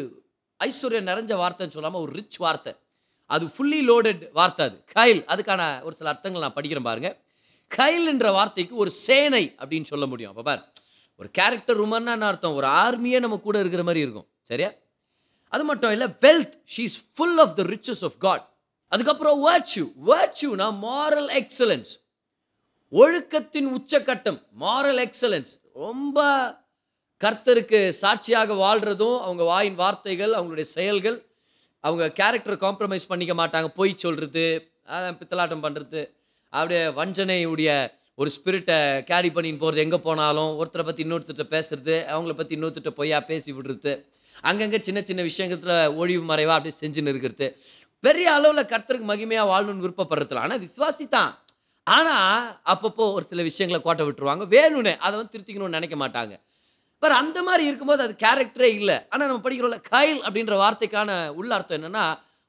ஐஸ்வர்யம் 0.60 1.08
நிறைஞ்ச 1.10 1.32
வார்த்தைன்னு 1.43 1.76
சொல்லாமல் 1.76 2.02
ஒரு 2.05 2.12
ரிச் 2.19 2.38
வார்த்தை. 2.44 2.72
அது 3.34 3.44
ஃபுல்லி 3.55 3.81
லோடட் 3.90 4.22
வார்த்தை 4.38 4.62
அது. 4.69 4.76
கயில் 4.96 5.22
அதுக்கான 5.32 5.62
ஒரு 5.87 5.94
சில 5.99 6.10
அர்த்தங்கள் 6.12 6.44
நான் 6.46 6.56
படிக்கிறேன் 6.58 6.88
பாருங்கள் 6.90 7.16
கயில்ன்ற 7.70 8.28
வார்த்தைக்கு 8.38 8.75
ஒரு 8.82 8.90
சேனை 9.06 9.44
அப்படின்னு 9.60 9.90
சொல்ல 9.93 10.05
முடியும். 10.12 10.32
அப்போ 10.32 10.44
பார் 10.50 10.62
ஒரு 11.20 11.29
கேரக்டர் 11.38 11.81
உமன்னா 11.85 12.12
என்ன 12.17 12.26
அர்த்தம்? 12.32 12.56
ஒரு 12.59 12.67
ஆர்மியே 12.82 13.19
நம்ம 13.25 13.37
கூட 13.47 13.56
இருக்கிற 13.62 13.82
மாதிரி 13.87 14.03
இருக்கும். 14.05 14.29
சரியா? 14.50 14.70
அது 15.53 15.62
மட்டும் 15.70 15.93
இல்லை 15.94 16.09
wealth 16.25 16.55
she 16.75 16.85
is 16.88 16.99
full 17.17 17.38
of 17.44 17.55
the 17.59 17.62
riches 17.73 18.05
of 18.09 18.19
God 18.26 18.44
அதுக்கப்புறம் 18.93 19.41
வேர்ச்சு 19.47 19.82
வேர்ச்சுனா 20.09 20.67
மாரல் 20.87 21.31
எக்ஸலன்ஸ் 21.41 21.91
ஒழுக்கத்தின் 23.00 23.69
உச்சக்கட்டம். 23.79 24.38
மாரல் 24.61 25.00
எக்ஸலன்ஸ் 25.06 25.50
ரொம்ப 25.85 26.19
கர்த்தருக்கு 27.25 27.81
சாட்சியாக 28.03 28.55
வாழ்கிறதும் 28.65 29.19
அவங்க 29.26 29.43
வாயின் 29.53 29.79
வார்த்தைகள் 29.82 30.32
அவங்களுடைய 30.38 30.69
செயல்கள் 30.76 31.19
அவங்க 31.85 32.05
கேரக்டர் 32.20 32.62
காம்ப்ரமைஸ் 32.65 33.11
பண்ணிக்க 33.12 33.35
மாட்டாங்க. 33.41 33.69
பொய் 33.81 34.03
சொல்கிறது 34.05 34.44
பித்தலாட்டம் 35.20 35.65
பண்ணுறது 35.67 36.03
அப்படியே 36.53 36.85
வஞ்சனையுடைய 37.00 37.70
ஒரு 38.19 38.31
ஸ்பிரிட்டை 38.37 38.76
கேரி 39.09 39.29
பண்ணின்னு 39.35 39.61
போகிறது 39.62 39.82
எங்கே 39.87 39.99
போனாலும் 40.06 40.53
ஒருத்தரை 40.61 40.85
பற்றி 40.87 41.03
இன்னொருத்தர்கிட்ட 41.05 41.47
பேசுறது 41.56 41.97
அவங்கள 42.12 42.32
பற்றி 42.38 42.55
இன்னொருத்தர்கிட்ட 42.56 42.93
பொய்யா 43.00 43.19
பேசி 43.29 43.50
விடுறது 43.56 43.93
அங்கங்கே 44.49 44.79
சின்ன 44.87 45.00
சின்ன 45.09 45.20
விஷயத்துல 45.29 45.75
ஒழிவு 46.00 46.25
மறைவாக 46.31 46.56
அப்படியே 46.59 46.76
செஞ்சுன்னு 46.82 47.12
இருக்கிறது. 47.12 47.47
பெரிய 48.05 48.26
அளவில் 48.38 48.70
கர்த்தருக்கு 48.73 49.06
மகிமையாக 49.12 49.50
வாழணும்னு 49.50 49.85
விருப்பப்படுறதுல. 49.85 50.43
ஆனால் 50.47 50.62
விசுவாசி 50.67 51.06
தான் 51.17 51.32
ஆனால் 51.87 52.44
அப்பப்போ 52.73 53.05
ஒரு 53.17 53.25
சில 53.31 53.43
விஷயங்களை 53.49 53.81
கோட்டை 53.87 54.05
விட்டுருவாங்க. 54.06 54.44
வேணும்னே 54.56 54.94
அதை 55.06 55.15
வந்து 55.19 55.32
திருத்திக்கணும்னு 55.35 55.79
நினைக்க 55.79 55.97
மாட்டாங்க. 56.03 56.35
பட் 57.03 57.17
அந்த 57.20 57.38
மாதிரி 57.49 57.65
இருக்கும்போது 57.70 58.03
அது 58.06 58.15
கேரக்டரே 58.25 58.70
இல்லை. 58.81 58.97
ஆனால் 59.12 59.29
நம்ம 59.31 59.43
படிக்கிறோம்ல 59.47 59.81
கைல் 59.94 60.20
அப்படின்ற 60.26 60.55
வார்த்தைக்கான 60.65 61.11
உள்ள 61.41 61.50
அர்த்தம் 61.59 61.79
என்னென்னா 61.81 62.06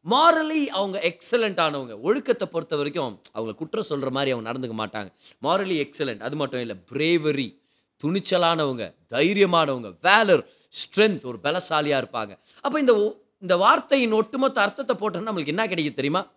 மாரலி 0.10 0.68
அவங்க 0.68 1.00
எக்ஸலண்ட் 1.04 1.60
ஆனவங்க. 1.66 2.02
ஒழுக்கத்தை 2.02 2.48
பொறுத்த 2.48 2.76
வரைக்கும் 2.76 3.22
அவங்கள 3.34 3.56
குற்றம் 3.56 3.84
சொல்கிற 3.84 4.12
மாதிரி 4.12 4.32
அவங்க 4.32 4.52
நடந்துக்க 4.52 4.72
மாட்டாங்க. 4.72 5.14
மாரலி 5.44 5.90
எக்ஸலண்ட் 5.90 6.20
அது 6.20 6.36
மட்டும் 6.36 6.60
இல்லை 6.60 6.76
பிரேவரி 6.94 7.62
துணிச்சலானவங்க 8.04 8.94
தைரியமானவங்க 9.10 9.96
வேலர் 10.02 10.48
ஸ்ட்ரென்த் 10.70 11.26
ஒரு 11.26 11.38
பலசாலியாக 11.44 12.04
இருப்பாங்க. 12.04 12.40
அப்போ 12.62 12.80
இந்த 12.80 12.98
ஒ- 12.98 13.16
இந்த 13.40 13.58
வார்த்தையின் 13.58 14.12
ஒட்டுமொத்த 14.12 14.62
அர்த்தத்தை 14.62 14.96
போட்டோம்னா 14.96 15.28
நம்மளுக்கு 15.28 15.48
என்ன 15.48 15.66
கிடைக்குது 15.66 15.94
தெரியுமா? 15.94 16.32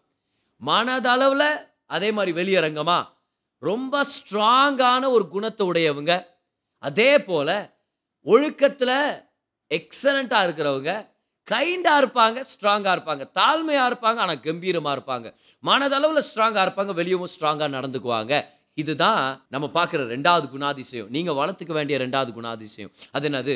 மனதளவில் 0.67 1.67
அதே 1.87 2.13
மாதிரி 2.13 2.43
வெளியரங்கமா 2.43 3.07
ரொம்ப 3.59 4.05
ஸ்ட்ராங்கான 4.05 5.09
ஒரு 5.09 5.29
குணத்தை 5.29 5.67
உடையவங்க 5.67 6.25
அதே 6.79 7.23
போல் 7.23 7.71
ஒழுக்கத்தில் 8.23 9.23
எக்ஸலண்ட்டாக 9.75 10.47
இருக்கிறவங்க 10.47 11.12
கைண்டாக 11.51 12.01
இருப்பாங்க 12.03 12.39
ஸ்ட்ராங்காக 12.53 12.95
இருப்பாங்க. 12.97 13.25
தாழ்மையாக 13.39 13.91
இருப்பாங்க 13.91 14.19
ஆனால் 14.25 14.41
கம்பீரமாக 14.41 14.97
இருப்பாங்க. 14.97 15.29
மனதளவில் 15.65 16.27
ஸ்ட்ராங்காக 16.29 16.65
இருப்பாங்க 16.67 16.95
வெளியவும் 17.01 17.33
ஸ்ட்ராங்காக 17.35 17.71
நடந்துக்குவாங்க. 17.79 18.35
இதுதான் 18.75 19.25
நம்ம 19.49 19.67
பார்க்குற 19.75 20.07
ரெண்டாவது 20.15 20.47
குணாதிசயம். 20.55 21.09
நீங்கள் 21.09 21.39
வளர்த்துக்க 21.41 21.73
வேண்டிய 21.79 21.99
ரெண்டாவது 21.99 22.31
குணாதிசயம். 22.39 22.93
அது 23.11 23.29
என்னது? 23.31 23.55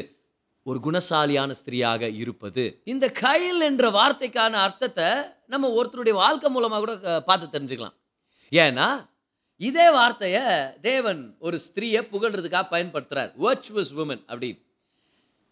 ஒரு 0.63 0.79
குணசாலியான 0.87 1.51
ஸ்திரியாக 1.51 2.09
இருப்பது. 2.23 2.63
இந்த 2.85 3.07
கைல் 3.11 3.61
என்ற 3.61 3.91
வார்த்தைக்கான 3.91 4.53
அர்த்தத்தை 4.67 5.09
நம்ம 5.47 5.69
ஒருத்தருடைய 5.79 6.15
வாழ்க்கை 6.25 6.51
மூலமாக 6.51 6.81
கூட 6.85 7.21
பார்த்து 7.21 7.55
தெரிஞ்சுக்கலாம். 7.55 7.97
ஏன்னா 8.53 8.89
இதே 9.57 9.87
வார்த்தையை 9.91 10.45
தேவன் 10.81 11.21
ஒரு 11.39 11.57
ஸ்திரீயை 11.67 12.01
புகழ்றதுக்காக 12.13 12.67
பயன்படுத்துகிறார் 12.75 13.31
வர்ச்சுவஸ் 13.45 13.93
உமன் 14.03 14.25
அப்படின்னு. 14.33 14.61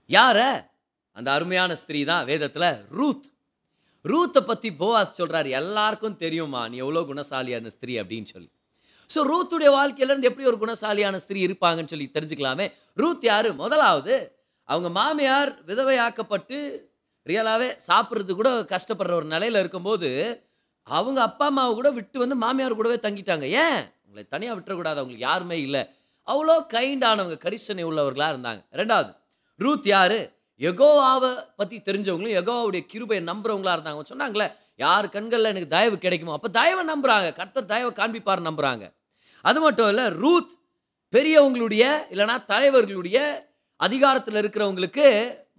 யாரை? 0.07 0.50
அந்த 1.16 1.33
அருமையான 1.33 1.76
ஸ்திரீ 1.76 2.04
தான் 2.04 2.25
வேதத்தில் 2.25 2.87
ரூத். 2.90 3.26
ரூத்தை 4.04 4.40
பற்றி 4.40 4.71
போவாஸ் 4.71 5.16
சொல்கிறார் 5.18 5.47
எல்லாருக்கும் 5.47 6.16
தெரியுமா 6.16 6.68
நீ 6.68 6.76
எவ்வளோ 6.76 7.00
குணசாலியான 7.00 7.66
ஸ்திரீ 7.66 8.00
அப்படின்னு 8.02 8.25
சொல்லி. 8.25 8.50
ஸோ 9.11 9.23
ரூத்துடைய 9.30 9.71
வாழ்க்கையிலேருந்து 9.78 10.23
எப்படி 10.23 10.47
ஒரு 10.47 10.59
குணசாலியான 10.64 11.16
ஸ்திரீ 11.16 11.47
இருப்பாங்கன்னு 11.47 11.88
சொல்லி 11.88 12.11
தெரிஞ்சுக்கலாமே. 12.14 12.73
ரூத் 12.94 13.25
யார்? 13.25 13.52
முதலாவது 13.54 14.37
அவங்க 14.64 14.88
மாமியார் 14.88 15.64
விதவையாக்கப்பட்டு 15.66 16.87
ரியலாகவே 17.26 17.76
சாப்பிட்றது 17.88 18.33
கூட 18.35 18.50
கஷ்டப்படுற 18.50 19.12
ஒரு 19.12 19.25
நிலையில் 19.25 19.59
இருக்கும்போது 19.59 20.11
அவங்க 20.83 21.23
அப்பா 21.23 21.47
அம்மாவை 21.47 21.75
கூட 21.75 21.90
விட்டு 21.90 22.18
வந்து 22.18 22.37
மாமியார் 22.37 22.75
கூடவே 22.75 22.94
தங்கிட்டாங்க. 22.94 23.42
ஏன்? 23.42 23.92
உங்களை 24.04 24.26
தனியாக 24.28 24.61
விட்டுறக்கூடாது 24.61 25.00
அவங்களுக்கு 25.00 25.18
யாருமே 25.18 25.61
இல்லை. 25.61 25.88
அவ்வளோ 26.26 26.66
கைண்டானவங்க 26.73 27.38
கரிசனை 27.47 27.85
உள்ளவர்களாக 27.85 28.35
இருந்தாங்க. 28.35 28.62
ரெண்டாவது 28.73 29.16
ரூத் 29.56 29.87
யாரு? 29.87 30.34
எகோவாவை 30.61 31.30
பற்றி 31.56 31.76
தெரிஞ்சவங்களும் 31.87 32.37
எகோவாவுடைய 32.40 32.82
கிருபையை 32.92 33.23
நம்புறவங்களா 33.30 33.73
இருந்தாங்க. 33.76 34.02
சொன்னாங்களே 34.12 34.46
யார் 34.76 35.06
கண்களில் 35.08 35.50
எனக்கு 35.52 35.75
தயவு 35.76 35.99
கிடைக்குமோ? 35.99 36.32
அப்போ 36.32 36.49
தயவை 36.49 36.84
நம்புகிறாங்க 36.92 37.28
கர்த்தர் 37.32 37.73
தயவை 37.73 37.92
காண்பிப்பார் 38.00 38.46
நம்புறாங்க. 38.49 38.84
அது 39.44 39.61
மட்டும் 39.61 39.88
இல்லை 39.88 40.04
ரூத் 40.23 40.52
பெரியவங்களுடைய 41.12 41.84
இல்லைனா 42.12 42.37
தலைவர்களுடைய 42.52 43.18
அதிகாரத்தில் 43.76 44.38
இருக்கிறவங்களுக்கு 44.42 45.06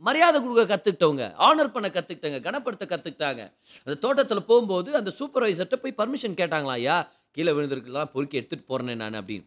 மரியாதை 0.08 0.38
கொடுக்க 0.42 0.64
கற்றுக்கிட்டவங்க 0.72 1.26
ஆனர் 1.48 1.74
பண்ண 1.76 1.88
கற்றுக்கிட்டாங்க 1.88 2.40
கனப்படுத்த 2.48 2.86
கற்றுக்கிட்டாங்க 2.86 3.42
அந்த 3.86 3.96
தோட்டத்தில் 4.06 4.48
போகும்போது 4.50 4.90
அந்த 4.96 5.12
சூப்பர்வைசர்கிட்ட 5.20 5.78
போய் 5.84 6.00
பர்மிஷன் 6.02 6.40
கேட்டாங்களா 6.42 6.78
ஐயா 6.82 6.98
கீழே 7.32 7.52
விழுந்திருக்கலாம் 7.52 8.12
பொறுக்கி 8.16 8.40
எடுத்துகிட்டு 8.40 8.70
போகிறேனே 8.72 8.96
நான் 8.96 9.20
அப்படின்னு. 9.22 9.46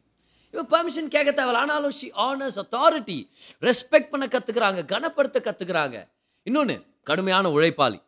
இவன் 0.54 0.68
பர்மிஷன் 0.74 1.08
கேட்க 1.08 1.30
தேவையில்ல 1.30 1.56
ஆனாலும் 1.56 1.90
ஷி 1.90 2.10
ஆனர்ஸ் 2.26 2.58
அத்தாரிட்டி 2.62 3.18
ரெஸ்பெக்ட் 3.62 4.10
பண்ண 4.10 4.26
கற்றுக்குறாங்க 4.26 4.84
கனப்படுத்த 4.84 5.38
கற்றுக்குறாங்க 5.40 5.96
இன்னொன்று 6.46 6.76
கடுமையான 7.02 7.48
உழைப்பாளி. 7.48 7.98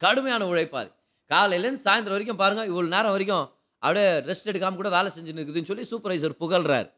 கடுமையான 0.00 0.44
உழைப்பாளி. 0.44 0.90
காலையிலேருந்து 1.30 1.84
சாயந்தரம் 1.86 2.16
வரைக்கும் 2.16 2.36
பாருங்கள் 2.36 2.68
இவ்வளோ 2.68 2.88
நேரம் 2.88 3.10
வரைக்கும் 3.10 3.46
அப்படியே 3.82 4.06
ரெஸ்ட் 4.20 4.50
எடுக்காமல் 4.50 4.76
கூட 4.76 4.88
வேலை 4.88 5.10
செஞ்சுன்னு 5.16 5.40
இருக்குதுன்னு 5.40 5.66
சொல்லி 5.66 5.84
சூப்பர்வைசர் 5.90 6.40
புகழ்கிறார் 6.40 6.88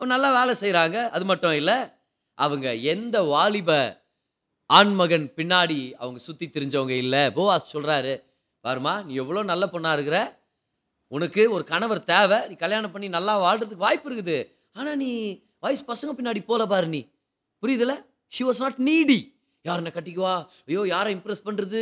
அவன் 0.00 0.08
நல்லா 0.08 0.30
வேலை 0.40 0.54
செய்கிறாங்க 0.60 1.10
அது 1.10 1.24
மட்டும் 1.24 1.52
இல்லை 1.52 1.78
அவங்க 2.38 2.74
எந்த 2.74 3.22
வாலிப 3.22 3.70
ஆண்மகன் 4.70 5.32
பின்னாடி 5.36 5.92
அவங்க 5.98 6.18
சுற்றி 6.18 6.46
திரிஞ்சவங்க 6.46 6.90
இல்லை. 6.90 7.18
போவாஸ் 7.18 7.72
சொல்கிறாரு 7.72 8.12
பாருமா 8.64 9.04
நீ 9.04 9.14
எவ்வளோ 9.14 9.42
நல்ல 9.42 9.66
பொண்ணாக 9.66 9.92
இருக்கிற 9.92 10.18
உனக்கு 11.16 11.42
ஒரு 11.54 11.64
கணவர் 11.70 12.00
தேவை 12.10 12.38
நீ 12.50 12.54
கல்யாணம் 12.64 12.92
பண்ணி 12.94 13.08
நல்லா 13.16 13.32
வாழ்கிறதுக்கு 13.44 13.86
வாய்ப்பு 13.86 14.08
இருக்குது. 14.10 14.38
ஆனால் 14.78 14.98
நீ 15.02 15.10
வயசு 15.64 15.82
பசங்க 15.90 16.12
பின்னாடி 16.18 16.40
போல 16.50 16.66
பாரு 16.72 16.86
நீ. 16.96 17.00
புரியுதுல? 17.62 17.94
ஷி 18.34 18.42
வாஸ் 18.48 18.62
நாட் 18.64 18.78
நீடி 18.88 19.20
யார் 19.68 19.80
என்ன 19.82 19.92
கட்டிக்குவா? 19.94 20.34
ஐயோ 20.68 20.82
யாரை 20.92 21.10
இம்ப்ரெஸ் 21.16 21.46
பண்ணுறது 21.46 21.80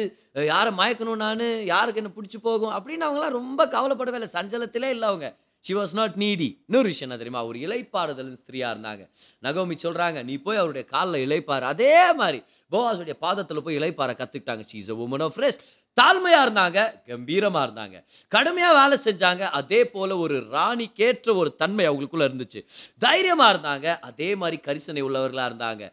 யாரை 0.53 0.71
மயக்கணும் 0.79 1.21
நான்? 1.25 1.45
யாருக்கு 1.73 2.01
என்ன 2.03 2.11
பிடிச்சி 2.17 2.39
போகும்? 2.47 2.73
அப்படின்னு 2.77 3.07
அவங்களாம் 3.09 3.37
ரொம்ப 3.41 3.67
கவலைப்படவே 3.75 4.19
இல்லை 4.21 4.31
சஞ்சலத்திலே 4.39 4.89
இல்லை 4.97 5.07
அவங்க. 5.11 5.29
ஷி 5.65 5.75
வாஸ் 5.79 5.95
நாட் 5.99 6.17
நீடி 6.23 6.49
இன்னொரு 6.69 6.89
விஷயம் 6.93 7.07
என்ன 7.09 7.19
தெரியுமா? 7.21 7.43
ஒரு 7.51 7.59
இலைப்பாறுதல் 7.67 8.33
ஸ்திரியாக 8.43 8.75
இருந்தாங்க. 8.75 9.03
நகோமி 9.47 9.77
சொல்கிறாங்க 9.85 10.19
நீ 10.29 10.35
போய் 10.47 10.61
அவருடைய 10.63 10.85
காலில் 10.95 11.25
இலைப்பாரு 11.27 11.67
அதே 11.73 11.95
மாதிரி 12.21 12.41
போவாஸுடைய 12.75 13.17
பாதத்தில் 13.25 13.65
போய் 13.67 13.79
இலைப்பார 13.81 14.13
கற்றுக்கிட்டாங்க 14.21 14.65
she's 14.73 14.91
a 14.95 14.97
woman 15.05 15.25
of 15.27 15.35
fresh 15.37 15.59
தாழ்மையாக 16.01 16.45
இருந்தாங்க 16.47 16.79
கம்பீரமாக 17.11 17.67
இருந்தாங்க. 17.67 17.97
கடுமையாக 18.35 18.77
வேலை 18.81 18.97
செஞ்சாங்க 19.07 19.45
அதே 19.61 19.81
போல் 19.93 20.15
ஒரு 20.25 20.37
ராணிக்கேற்ற 20.57 21.35
ஒரு 21.35 21.51
தன்மை 21.55 21.85
அவங்களுக்குள்ளே 21.89 22.27
இருந்துச்சு. 22.31 22.61
தைரியமாக 22.99 23.53
இருந்தாங்க 23.55 23.99
அதே 24.11 24.35
மாதிரி 24.35 24.59
கரிசனை 24.67 25.03
உள்ளவர்களாக 25.09 25.51
இருந்தாங்க. 25.53 25.85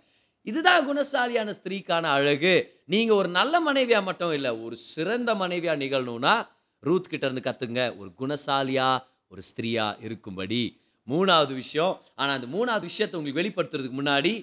இதுதான் 0.42 0.84
குணசாலியான 0.90 1.54
ஸ்திரீக்கான 1.60 2.10
அழகு. 2.18 2.56
நீங்கள் 2.94 3.18
ஒரு 3.18 3.28
நல்ல 3.28 3.60
மனைவியாக 3.60 4.04
மட்டும் 4.04 4.34
இல்லை 4.34 4.52
ஒரு 4.66 4.76
சிறந்த 4.76 5.36
மனைவியாக 5.36 5.82
நிகழணும்னா 5.84 6.34
ரூத் 6.80 7.12
கிட்ட 7.12 7.26
இருந்து 7.28 7.46
கற்றுங்க 7.50 7.98
ஒரு 7.98 8.10
குணசாலியாக 8.20 9.04
ஒரு 9.28 9.42
ஸ்திரீயாக 9.42 9.98
இருக்கும்படி. 10.08 10.82
மூணாவது 11.08 11.54
விஷயம் 11.54 12.02
ஆனால் 12.16 12.36
அந்த 12.40 12.48
மூணாவது 12.58 12.86
விஷயத்தை 12.92 13.16
உங்களுக்கு 13.20 13.42
வெளிப்படுத்துறதுக்கு 13.42 14.00
முன்னாடி 14.02 14.34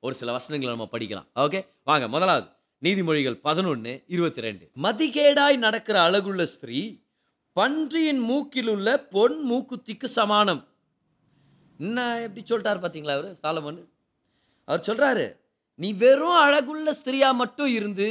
ஒரு 0.00 0.14
சில 0.14 0.32
வசனங்களை 0.32 0.72
நம்ம 0.76 0.88
படிக்கலாம். 0.92 1.28
ஓகே? 1.44 1.60
வாங்க 1.84 2.08
முதலாவது. 2.08 2.48
நீதிமொழிகள் 2.82 3.36
பதினொன்று 3.46 3.92
இருபத்தி 4.06 4.40
ரெண்டு 4.40 4.64
மதிகேடாய் 4.84 5.56
நடக்கிற 5.64 5.96
அழகுள்ள 6.02 6.42
ஸ்திரீ 6.42 6.78
பன்றியின் 7.56 8.22
மூக்கில் 8.28 8.70
உள்ள 8.74 8.88
பொன் 9.14 9.36
மூக்குத்திக்கு 9.50 10.08
சமானம். 10.18 10.62
என்ன 11.80 11.98
எப்படி 12.26 12.42
சொல்லிட்டார் 12.42 12.80
பார்த்தீங்களா 12.82 13.16
அவர் 13.18 13.28
சாலமன்? 13.42 13.80
அவர் 14.68 14.86
சொல்கிறாரு 14.88 15.26
நீ 15.78 15.88
வெறும் 16.02 16.38
அழகுள்ள 16.44 16.94
ஸ்திரியாக 17.00 17.40
மட்டும் 17.42 17.70
இருந்து 17.78 18.08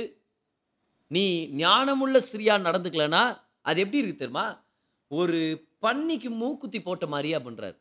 நீ 1.12 1.26
ஞானமுள்ள 1.64 2.18
ஸ்திரியாக 2.28 2.66
நடந்துக்கலனா 2.68 3.24
அது 3.62 3.82
எப்படி 3.84 4.02
இருக்கு 4.02 4.22
தெரியுமா? 4.22 4.46
ஒரு 5.12 5.40
பன்னிக்கு 5.86 6.30
மூக்குத்தி 6.42 6.80
போட்ட 6.82 7.06
மாதிரியா 7.08 7.40
பண்ணுறார் 7.48 7.78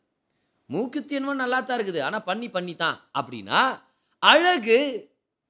மூக்குத்தி 0.69 1.13
என்னமோ 1.17 1.33
நல்லா 1.33 1.59
தான் 1.59 1.77
இருக்குது 1.79 2.01
ஆனால் 2.07 2.27
பண்ணி 2.31 2.49
பண்ணி 2.49 2.75
தான் 2.75 2.97
அப்படின்னா 3.19 3.61
அழகு 4.23 4.79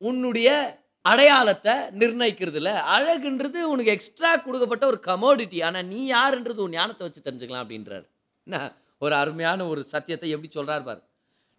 உன்னுடைய 0.02 0.50
அடையாளத்தை 1.10 1.74
நிர்ணயிக்கிறதுல 2.00 2.70
அழகுன்றது 2.96 3.60
உனக்கு 3.74 3.92
எக்ஸ்ட்ரா 3.96 4.32
கொடுக்கப்பட்ட 4.38 4.84
ஒரு 4.92 5.00
கமோடிட்டி 5.10 5.60
ஆனால் 5.68 5.88
நீ 5.94 6.00
யாருன்றது 6.14 6.62
உன் 6.66 6.76
ஞானத்தை 6.80 7.04
வச்சு 7.08 7.22
தெரிஞ்சுக்கலாம் 7.28 7.64
அப்படின்றார். 7.66 8.06
என்ன? 8.48 8.58
ஒரு 8.98 9.14
அருமையான 9.16 9.68
ஒரு 9.68 9.82
சத்தியத்தை 9.94 10.30
எப்படி 10.30 10.50
சொல்கிறார் 10.52 10.84
பாரு. 10.84 11.02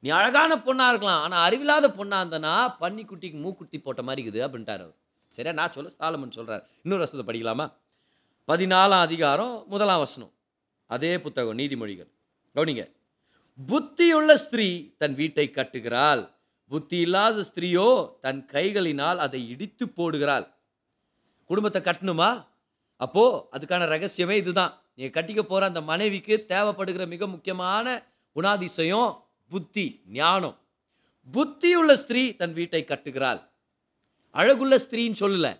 நீ 0.02 0.08
அழகான 0.18 0.52
பொண்ணாக 0.66 0.92
இருக்கலாம். 0.92 1.22
ஆனால் 1.22 1.44
அறிவில்லாத 1.46 1.88
பொண்ணாக 1.98 2.24
இருந்தனா 2.24 2.54
பன்னிக்குட்டிக்கு 2.82 3.38
மூக்குட்டி 3.44 3.78
போட்ட 3.82 4.02
மாதிரி 4.02 4.22
இருக்குது 4.22 4.42
அப்படின்ட்டார் 4.46 4.82
அவர். 4.84 4.96
சரியா? 5.28 5.54
நான் 5.54 5.72
சொல்ல 5.72 5.90
சாலமன் 6.00 6.36
சொல்கிறார் 6.38 6.62
இன்னொரு 6.82 7.02
வசனத்தை 7.02 7.26
படிக்கலாமா? 7.30 7.66
பதினாலாம் 8.48 9.04
அதிகாரம் 9.08 9.54
முதலாம் 9.68 9.98
வசனம். 9.98 10.32
அதே 10.90 11.12
புத்தகம் 11.20 11.58
நீதிமொழிகள். 11.58 12.10
கவனிங்க. 12.56 12.84
புத்தியுள்ள 13.58 14.32
ஸ்திரீ 14.34 14.68
தன் 14.98 15.14
வீட்டை 15.14 15.46
கட்டுகிறாள். 15.54 16.22
புத்தி 16.70 16.96
இல்லாத 16.96 17.42
ஸ்திரீயோ 17.42 17.86
தன் 18.20 18.46
கைகளினால் 18.52 19.16
அதை 19.16 19.48
இடித்து 19.48 19.86
போடுகிறாள். 19.86 20.46
குடும்பத்தை 21.44 21.82
கட்டணுமா? 21.82 22.46
அப்போது 22.96 23.42
அதுக்கான 23.52 23.86
ரகசியமே 23.94 24.30
இதுதான். 24.30 24.82
நீங்கள் 24.94 25.24
கட்டிக்க 25.24 25.42
போகிற 25.42 25.66
அந்த 25.66 25.80
மனைவிக்கு 25.80 26.44
தேவைப்படுகிற 26.48 27.06
மிக 27.06 27.26
முக்கியமான 27.26 27.86
குணாதிசயம் 28.36 29.10
புத்தி 29.48 29.86
ஞானம். 30.06 30.56
புத்தியுள்ள 31.32 31.92
ஸ்திரீ 31.92 32.36
தன் 32.36 32.52
வீட்டை 32.52 32.84
கட்டுகிறாள். 32.84 33.40
அழகுள்ள 34.34 34.78
ஸ்திரீன்னு 34.84 35.20
சொல்லலை. 35.24 35.52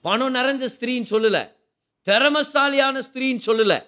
பணம் 0.00 0.34
நிறைஞ்ச 0.34 0.68
ஸ்திரீன்னு 0.76 1.10
சொல்லலை. 1.10 1.42
திறமசாலியான 2.06 3.02
ஸ்திரீன்னு 3.08 3.44
சொல்லலை. 3.46 3.78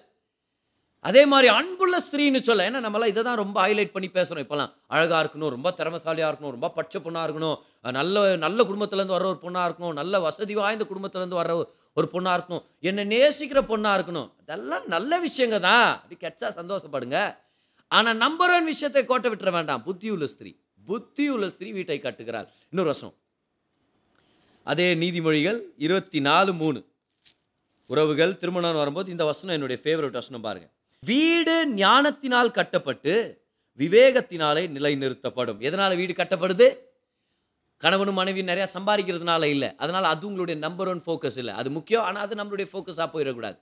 அதே 1.05 1.21
மாதிரி 1.25 1.47
அன்புள்ள 1.57 1.95
ஸ்திரீன்னு 2.05 2.39
சொல்ல 2.41 2.63
ஏன்னா 2.69 2.79
நம்மளாம் 2.85 3.11
இதை 3.11 3.21
தான் 3.23 3.39
ரொம்ப 3.41 3.57
ஹைலைட் 3.65 3.93
பண்ணி 3.95 4.07
பேசுகிறோம் 4.15 4.43
இப்போலாம் 4.45 4.71
அழகாக 4.87 5.19
இருக்கணும் 5.23 5.51
ரொம்ப 5.55 5.69
திறமசாலியாக 5.77 6.29
இருக்கணும் 6.31 6.55
ரொம்ப 6.55 6.69
பச்சை 6.69 6.99
பொண்ணாக 7.01 7.25
இருக்கணும் 7.27 7.57
நல்ல 7.99 8.35
நல்ல 8.45 8.63
குடும்பத்துலேருந்து 8.63 9.15
வர 9.17 9.27
ஒரு 9.33 9.39
பொண்ணாக 9.43 9.67
இருக்கணும் 9.67 9.93
நல்ல 9.93 10.19
வசதி 10.19 10.55
வாய்ந்த 10.59 10.85
குடும்பத்துலேருந்து 10.91 11.39
வர 11.41 11.55
ஒரு 11.99 12.07
பொண்ணாக 12.13 12.37
இருக்கணும் 12.37 12.63
என்னை 12.89 13.03
நேசிக்கிற 13.13 13.59
பொண்ணாக 13.71 13.97
இருக்கணும். 13.97 14.27
அதெல்லாம் 14.41 14.85
நல்ல 14.95 15.19
விஷயங்க 15.27 15.59
தான். 15.59 15.87
அப்படி 15.95 16.17
கெச்சா 16.25 16.49
சந்தோஷப்படுங்க. 16.59 17.19
ஆனால் 17.91 18.17
நம்பர் 18.23 18.53
ஒன் 18.55 18.69
விஷயத்தை 18.73 19.05
கோட்டை 19.05 19.29
விட்டுற 19.31 19.51
வேண்டாம். 19.57 19.83
புத்தி 19.87 20.09
உள்ள 20.15 20.27
ஸ்திரீ. 20.33 20.51
புத்தி 20.85 21.25
உள்ள 21.35 21.45
ஸ்திரீ 21.55 21.69
வீட்டை 21.77 21.99
கட்டுகிறாள். 21.99 22.47
இன்னொரு 22.71 22.89
வருஷம் 22.91 23.13
அதே 24.67 24.87
நீதிமொழிகள் 25.03 25.59
இருபத்தி 25.85 26.19
நாலு 26.29 26.53
மூணு. 26.61 26.79
உறவுகள் 27.89 28.33
திருமணம் 28.41 28.81
வரும்போது 28.83 29.11
இந்த 29.11 29.25
வசனம் 29.25 29.55
என்னுடைய 29.57 29.77
ஃபேவரட் 29.83 30.19
வசனம் 30.21 30.45
பாருங்கள் 30.47 30.73
வீடு 31.07 31.55
ஞானத்தினால் 31.67 32.51
கட்டப்பட்டு 32.51 33.13
விவேகத்தினாலே 33.79 34.63
நிலைநிறுத்தப்படும். 34.75 35.59
எதனால் 35.59 35.95
வீடு 35.95 36.13
கட்டப்படுது? 36.13 36.67
கணவனும் 37.77 38.19
மனைவி 38.19 38.41
நிறையா 38.41 38.67
சம்பாதிக்கிறதுனால 38.73 39.43
இல்லை. 39.43 39.69
அதனால் 39.77 40.03
அது 40.03 40.27
உங்களுடைய 40.27 40.59
நம்பர் 40.59 40.87
ஒன் 40.87 41.01
ஃபோக்கஸ் 41.05 41.37
இல்லை. 41.37 41.53
அது 41.53 41.69
முக்கியம். 41.69 42.03
ஆனால் 42.03 42.23
அது 42.23 42.35
நம்மளுடைய 42.35 42.67
ஃபோக்கஸாக 42.71 43.07
போயிடக்கூடாது. 43.13 43.57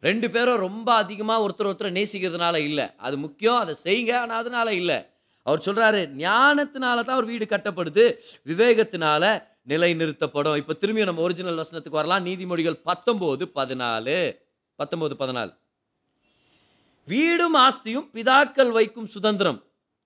ரெண்டு 0.00 0.30
பேரும் 0.30 0.56
ரொம்ப 0.56 0.88
அதிகமாக 0.94 1.42
ஒருத்தர் 1.46 1.70
ஒருத்தர் 1.70 1.96
நேசிக்கிறதுனால 1.98 2.56
இல்லை. 2.56 2.86
அது 2.96 3.16
முக்கியம். 3.18 3.56
அதை 3.56 3.74
செய்யுங்க. 3.84 4.12
ஆனால் 4.16 4.38
அதனால 4.38 4.74
இல்லை. 4.74 4.98
அவர் 5.42 5.64
சொல்கிறாரு 5.66 6.00
ஞானத்தினால 6.22 7.04
தான் 7.04 7.16
ஒரு 7.16 7.26
வீடு 7.26 7.44
கட்டப்படுது. 7.44 8.04
விவேகத்தினால 8.46 9.24
நிலை 9.62 9.94
நிறுத்தப்படும் 9.94 10.56
இப்போ 10.56 10.72
திரும்பியும் 10.72 11.10
நம்ம 11.10 11.22
ஒரிஜினல் 11.22 11.60
வசனத்துக்கு 11.62 12.00
வரலாம். 12.00 12.26
நீதிமொழிகள் 12.26 12.82
பத்தொம்போது 12.84 13.44
பதினாலு. 13.54 14.18
பத்தொம்போது 14.78 15.14
பதினாலு. 15.18 15.52
வீடும் 17.06 17.54
ஆஸ்தியும் 17.54 18.06
பிதாக்கள் 18.14 18.70
வைக்கும் 18.70 19.06
சுதந்திரம். 19.06 19.58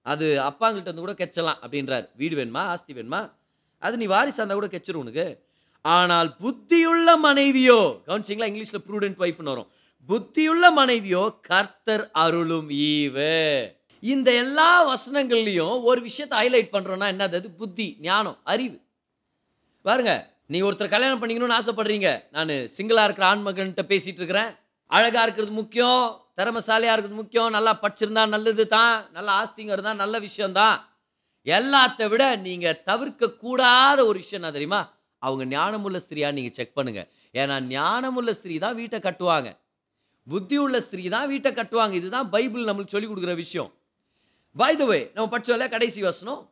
அது 0.02 0.26
அப்பாங்கிட்ட 0.48 0.88
இருந்து 0.88 1.04
கூட 1.06 1.14
கெச்சலாம் 1.20 1.60
அப்படின்றார். 1.64 2.06
வீடு 2.16 2.34
வேணுமா? 2.40 2.62
ஆஸ்தி 2.72 2.92
வேணுமா? 2.94 3.20
அது 3.78 3.96
நீ 3.96 4.06
வாரிசு 4.06 4.42
அந்த 4.42 4.54
கூட 4.54 4.66
கெச்சிரும் 4.66 5.04
உனக்கு. 5.04 5.26
ஆனால் 5.84 6.36
புத்தியுள்ள 6.42 7.08
மனைவியோ 7.26 7.80
கவனிச்சிங்களா? 8.06 8.48
இங்கிலீஷில் 8.50 8.84
ப்ரூடென்ட் 8.88 9.20
ஒய்ஃப்னு 9.24 9.52
வரும். 9.52 9.68
புத்தியுள்ள 10.08 10.72
மனைவியோ 10.72 11.22
கர்த்தர் 11.40 12.10
அருளும் 12.24 12.70
ஈவு. 12.70 13.34
இந்த 14.02 14.28
எல்லா 14.34 14.70
வசனங்கள்லையும் 14.90 15.82
ஒரு 15.82 16.00
விஷயத்தை 16.00 16.36
ஹைலைட் 16.40 16.74
பண்ணுறோன்னா 16.74 17.08
என்னது? 17.12 17.38
அது 17.40 17.50
புத்தி 17.50 17.96
ஞானம் 18.00 18.38
அறிவு. 18.44 18.78
பாருங்க 19.82 20.12
நீ 20.46 20.60
ஒருத்தர் 20.62 20.94
கல்யாணம் 20.94 21.20
பண்ணிக்கணும்னு 21.22 21.58
ஆசைப்படுறீங்க. 21.60 22.08
நான் 22.36 22.48
சிங்கிளாக 22.48 23.06
இருக்கிற 23.08 23.26
ஆண்மகன்கிட்ட 23.32 23.84
பேசிகிட்டு 23.92 24.20
இருக்கிறேன். 24.22 24.50
அழகாக 24.86 25.24
இருக்கிறது 25.26 25.52
முக்கியம். 25.52 26.04
திறமசாலியா 26.40 26.92
இருக்கிறது 26.94 27.20
முக்கியம். 27.22 27.50
நல்லா 27.56 27.74
படிச்சிருந்தா 27.82 28.24
நல்லது 28.34 28.64
தான் 28.76 28.94
நல்ல 29.16 29.28
ஆஸ்திங்கிறது 29.40 29.78
இருந்தால் 29.78 30.02
நல்ல 30.04 30.18
விஷயம்தான். 30.28 30.78
எல்லாத்த 31.46 32.08
விட 32.12 32.24
நீங்கள் 32.46 32.80
தவிர்க்கக்கூடாத 32.88 33.98
ஒரு 34.10 34.16
விஷயம் 34.22 34.40
என்ன 34.40 34.54
தெரியுமா? 34.56 34.80
அவங்க 35.22 35.44
ஞானமுள்ள 35.56 35.98
ஸ்திரியாக 36.04 36.34
நீங்கள் 36.36 36.54
செக் 36.58 36.76
பண்ணுங்கள் 36.78 37.08
ஏன்னா 37.40 37.56
ஞானமுள்ள 37.76 38.30
ஸ்திரீ 38.38 38.54
தான் 38.64 38.76
வீட்டை 38.80 38.98
கட்டுவாங்க. 39.06 39.48
புத்தி 40.26 40.56
உள்ள 40.64 40.76
ஸ்திரீ 40.86 41.04
தான் 41.14 41.28
வீட்டை 41.32 41.50
கட்டுவாங்க. 41.58 41.94
இதுதான் 42.00 42.28
பைபிள் 42.34 42.68
நம்மளுக்கு 42.68 42.94
சொல்லிக் 42.94 43.10
கொடுக்குற 43.10 43.34
விஷயம். 43.44 43.70
பை 44.56 44.72
த 44.80 44.84
வே 44.90 44.98
நம்ம 45.14 45.26
படிச்சோம்ல 45.32 45.66
கடைசி 45.74 46.00
வசனம். 46.08 46.42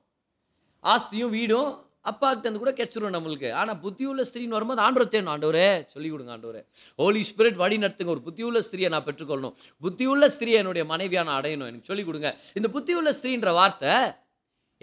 ஆஸ்தியும் 0.85 1.35
வீடும் 1.37 1.71
அப்பாக்கிட்டேருந்து 2.11 2.63
கூட 2.65 2.73
கெச்சிரும் 2.81 3.17
நம்மளுக்கு. 3.17 3.49
ஆனால் 3.61 3.79
புத்தி 3.85 4.05
உள்ள 4.11 4.23
ஸ்திரீன்னு 4.29 4.57
வரும்போது 4.57 4.83
ஆண்டவர் 4.87 5.13
தேணும் 5.15 5.33
ஆண்டவரே 5.35 5.69
சொல்லி 5.95 6.09
கொடுங்க 6.13 6.33
ஆண்டவரே. 6.37 6.63
ஹோலி 7.03 7.23
ஸ்பிரிட் 7.31 7.59
வழி 7.65 7.79
நடத்துங்க. 7.85 8.15
ஒரு 8.17 8.25
புத்தி 8.29 8.43
உள்ள 8.49 8.61
ஸ்திரியை 8.69 8.91
நான் 8.95 9.07
பெற்றுக்கொள்ளணும். 9.09 9.57
புத்தி 9.87 10.07
உள்ள 10.13 10.27
ஸ்திரியை 10.37 10.61
என்னுடைய 10.63 10.85
மனைவியாக 10.93 11.27
நான் 11.29 11.39
அடையணும். 11.41 11.69
எனக்கு 11.73 11.91
சொல்லி 11.91 12.05
கொடுங்க. 12.09 12.31
இந்த 12.61 12.71
புத்தி 12.77 12.95
உள்ள 13.01 13.13
ஸ்திரீன்ற 13.19 13.53
வார்த்தை 13.61 13.95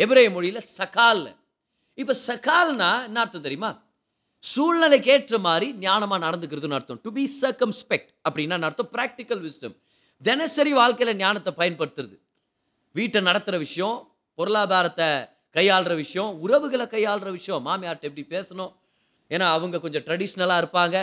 எபிரேய 0.05 0.29
மொழியில் 0.36 0.62
சகால் 0.77 1.25
இப்போ 2.01 2.13
சகால்னா 2.27 2.91
என்ன 3.08 3.20
அர்த்தம் 3.24 3.46
தெரியுமா? 3.46 3.72
சூழ்நிலைக்கு 4.44 5.10
ஏற்ற 5.13 5.38
மாதிரி 5.46 5.67
ஞானமாக 5.86 6.20
நடந்துக்கிறதுன்னு 6.25 6.77
அர்த்தம். 6.77 7.00
டு 7.05 7.12
பி 7.17 7.24
சர்க்கம்ஸ்பெக்ட் 7.41 8.10
அப்படின்னா 8.27 8.58
அர்த்தம்? 8.70 8.89
ப்ராக்டிக்கல் 8.96 9.41
விஸ்டம் 9.46 9.75
தினசரி 10.22 10.74
வாழ்க்கையில் 10.79 11.20
ஞானத்தை 11.22 11.51
பயன்படுத்துறது. 11.62 12.15
வீட்டை 12.96 13.22
நடத்துகிற 13.29 13.58
விஷயம் 13.63 13.98
பொருளாதாரத்தை 14.39 15.08
கையாளுற 15.56 15.96
விஷயம் 15.96 16.40
உறவுகளை 16.40 16.86
கையாளுற 16.86 17.32
விஷயம். 17.32 17.66
மாமியார்ட்ட 17.68 18.08
எப்படி 18.10 18.26
பேசணும்? 18.30 18.74
ஏன்னா 19.30 19.48
அவங்க 19.58 19.80
கொஞ்சம் 19.80 20.02
ட்ரெடிஷ்னலாக 20.02 20.62
இருப்பாங்க. 20.64 20.98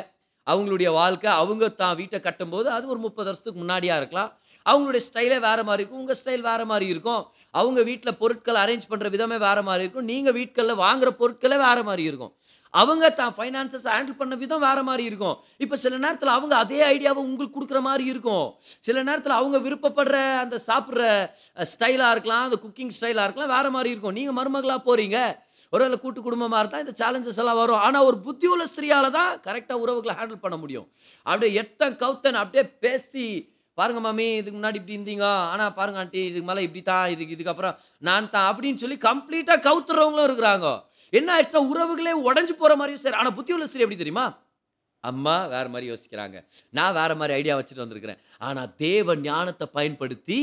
அவங்களுடைய 0.47 0.91
வாழ்க்கை 0.91 1.33
அவங்க 1.33 1.69
தான் 1.69 1.97
வீட்டை 1.97 2.19
கட்டும்போது 2.21 2.69
அது 2.77 2.89
ஒரு 2.89 2.99
முப்பது 2.99 3.27
வருஷத்துக்கு 3.31 3.61
முன்னாடியாக 3.63 4.01
இருக்கலாம். 4.03 4.31
அவங்களுடைய 4.71 5.03
ஸ்டைலே 5.09 5.39
வேறு 5.41 5.63
மாதிரி 5.69 5.83
இருக்கும். 5.83 6.01
உங்கள் 6.01 6.17
ஸ்டைல் 6.25 6.41
வேறு 6.41 6.65
மாதிரி 6.65 6.87
இருக்கும். 6.87 7.23
அவங்க 7.51 7.83
வீட்டில் 7.83 8.17
பொருட்கள் 8.17 8.61
அரேஞ்ச் 8.65 8.91
பண்ணுற 8.91 9.11
விதமே 9.11 9.37
வேறு 9.37 9.63
மாதிரி 9.63 9.83
இருக்கும். 9.85 10.05
நீங்கள் 10.05 10.33
வீட்களில் 10.33 10.77
வாங்குற 10.77 11.11
பொருட்களே 11.23 11.59
வேறு 11.67 11.83
மாதிரி 11.83 12.03
இருக்கும். 12.03 12.33
அவங்க 12.81 13.11
தான் 13.21 13.35
ஃபைனான்சஸ் 13.37 13.87
ஹேண்டில் 13.93 14.19
பண்ண 14.21 14.35
விதம் 14.43 14.65
வேற 14.67 14.79
மாதிரி 14.89 15.05
இருக்கும். 15.11 15.37
இப்போ 15.65 15.77
சில 15.85 15.95
நேரத்தில் 16.05 16.37
அவங்க 16.37 16.55
அதே 16.65 16.81
ஐடியாவை 16.93 17.21
உங்களுக்கு 17.27 17.57
கொடுக்குற 17.57 17.81
மாதிரி 17.89 18.05
இருக்கும். 18.13 18.47
சில 18.89 19.03
நேரத்தில் 19.09 19.39
அவங்க 19.41 19.59
விருப்பப்படுற 19.67 20.19
அந்த 20.45 20.59
சாப்பிட்ற 20.69 21.03
ஸ்டைலாக 21.73 22.15
இருக்கலாம் 22.17 22.47
அந்த 22.49 22.59
குக்கிங் 22.65 22.95
ஸ்டைலாக 22.99 23.27
இருக்கலாம் 23.29 23.55
வேறு 23.57 23.75
மாதிரி 23.77 23.93
இருக்கும். 23.95 24.17
நீங்கள் 24.19 24.39
மருமகளாக 24.41 24.83
போகிறீங்க 24.89 25.19
ஒருவேளை 25.73 25.97
கூட்டு 26.01 26.21
குடும்பமாக 26.25 26.61
இருந்தால் 26.63 26.85
இந்த 26.85 26.95
சேலஞ்சஸ் 27.01 27.41
எல்லாம் 27.43 27.61
வரும். 27.63 27.83
ஆனால் 27.87 28.07
ஒரு 28.09 28.17
புத்தி 28.27 28.47
உள்ள 28.55 28.65
ஸ்திரியால் 28.73 29.15
தான் 29.19 29.31
கரெக்டாக 29.47 29.83
உறவுகளை 29.85 30.15
ஹேண்டில் 30.19 30.45
பண்ண 30.45 30.57
முடியும். 30.63 30.87
அப்படியே 31.27 31.53
எத்தன் 31.63 31.97
கவுத்தன் 32.03 32.41
அப்படியே 32.43 32.65
பேசி 32.85 33.27
பாருங்க 33.79 34.01
மாமி 34.07 34.27
இதுக்கு 34.39 34.57
முன்னாடி 34.59 34.79
இப்படி 34.81 34.97
இருந்தீங்க. 34.97 35.27
ஆனால் 35.53 35.73
பாருங்க 35.77 36.01
ஆண்டி 36.03 36.21
இதுக்கு 36.31 36.49
மேலே 36.49 36.65
இப்படி 36.67 36.83
தான் 36.91 37.07
இதுக்கு 37.13 37.37
இதுக்கப்புறம் 37.37 37.77
நான் 38.09 38.29
தான் 38.35 38.49
அப்படின்னு 38.51 38.83
சொல்லி 38.83 38.99
கம்ப்ளீட்டாக 39.07 39.65
கவுத்துறவங்களும் 39.69 40.29
இருக்கிறாங்க. 40.29 40.69
என்ன 41.19 41.29
ஆயிடுச்சுன்னா 41.35 41.71
உறவுகளே 41.73 42.15
உடஞ்சி 42.29 42.55
போகிற 42.63 42.75
மாதிரியும் 42.81 43.05
சரி. 43.05 43.19
ஆனால் 43.21 43.37
புத்தி 43.39 43.55
உள்ள 43.57 43.67
ஸ்திரீ 43.71 43.85
எப்படி 43.85 44.01
தெரியுமா? 44.03 44.27
அம்மா 45.05 45.37
வேறு 45.53 45.71
மாதிரி 45.75 45.87
யோசிக்கிறாங்க. 45.93 46.37
நான் 46.79 46.97
வேறு 46.99 47.15
மாதிரி 47.21 47.37
ஐடியா 47.39 47.55
வச்சுட்டு 47.59 47.85
வந்திருக்கிறேன். 47.85 48.21
ஆனால் 48.49 48.71
தேவ 48.85 49.15
ஞானத்தை 49.29 49.67
பயன்படுத்தி 49.79 50.41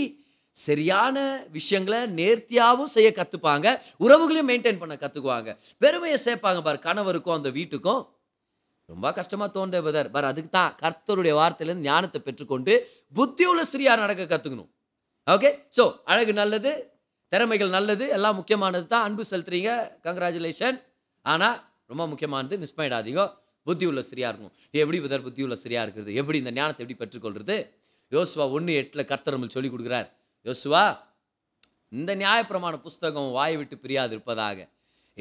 சரியான 0.55 1.17
விஷயங்களை 1.57 1.99
நேர்த்தியாகவும் 2.19 2.93
செய்ய 2.95 3.09
கற்றுப்பாங்க 3.17 3.67
உறவுகளையும் 4.05 4.49
மெயின்டைன் 4.51 4.79
பண்ண 4.81 4.95
கற்றுக்குவாங்க 5.03 5.49
பெருமையை 5.83 6.17
சேர்ப்பாங்க 6.25 6.61
பார் 6.67 6.85
கணவருக்கும் 6.87 7.37
அந்த 7.37 7.49
வீட்டுக்கும். 7.57 8.01
ரொம்ப 8.89 9.07
கஷ்டமாக 9.19 9.49
தோன்றே 9.57 9.79
பதர் 9.87 10.11
பார் 10.13 10.29
அதுக்கு 10.31 10.51
தான் 10.57 10.73
கர்த்தருடைய 10.83 11.33
வார்த்தையிலேருந்து 11.39 11.89
ஞானத்தை 11.89 12.19
பெற்றுக்கொண்டு 12.27 12.73
புத்தியுள்ள 13.17 13.63
ஸ்திரியா 13.71 13.95
நடக்க 14.03 14.23
கற்றுக்கணும் 14.33 14.69
ஓகே 15.27 15.49
ஸோ 15.77 15.83
அழகு 16.11 16.33
நல்லது. 16.41 16.71
திறமைகள் 17.31 17.75
நல்லது 17.77 18.05
எல்லாம் 18.17 18.37
முக்கியமானது 18.39 18.85
தான். 18.93 19.05
அன்பு 19.07 19.23
செலுத்துறீங்க. 19.31 19.71
கங்க்ராச்சுலேஷன் 20.05 20.77
ஆனால் 21.25 21.57
ரொம்ப 21.91 22.03
முக்கியமானது 22.11 22.55
மிஸ் 22.63 22.77
பண்ணிடாதீங்க. 22.79 23.23
புத்தி 23.67 23.85
உள்ள 23.89 24.01
ஸ்திரியா 24.07 24.29
இருக்கும் 24.31 24.53
எப்படி 24.81 24.97
புதர் 25.03 25.25
புத்தி 25.25 25.41
உள்ள 25.45 25.55
சரியாக 25.63 25.85
இருக்கிறது? 25.85 26.11
எப்படி 26.21 26.37
இந்த 26.43 26.51
ஞானத்தை 26.57 26.81
எப்படி 26.83 26.97
பெற்றுக்கொள்கிறது 27.01 27.57
யோசுவா 28.15 28.45
ஒன்று 28.55 28.73
எட்டில் 28.81 29.07
கர்த்தர் 29.11 29.35
நம்மளுக்கு 29.35 29.57
சொல்லி 29.57 29.71
கொடுக்குறார். 29.73 30.07
யோசுவா 30.47 30.83
இந்த 31.97 32.11
நியாயப்பிரமாண 32.21 32.75
புஸ்தகம் 32.87 33.29
வாய் 33.37 33.57
விட்டு 33.59 33.75
பிரியாது 33.83 34.13
இருப்பதாக. 34.15 34.57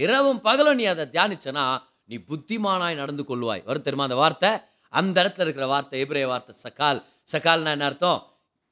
இரவும் 0.04 0.40
பகலும் 0.46 0.78
நீ 0.80 0.84
அதை 0.94 1.04
தியானிச்சனா 1.14 1.64
நீ 2.10 2.16
புத்திமானாய் 2.30 3.00
நடந்து 3.02 3.24
கொள்வாய். 3.30 3.62
வரும் 3.68 3.84
தெரியுமா 3.86 4.06
அந்த 4.08 4.18
வார்த்தை? 4.22 4.50
அந்த 4.92 5.16
இடத்துல 5.22 5.46
இருக்கிற 5.46 5.66
வார்த்தை 5.74 5.96
எபிரே 6.04 6.24
வார்த்தை 6.32 6.54
சக்கால். 6.64 7.00
சக்கால்னா 7.32 7.72
என்ன 7.76 7.86
அர்த்தம்? 7.90 8.20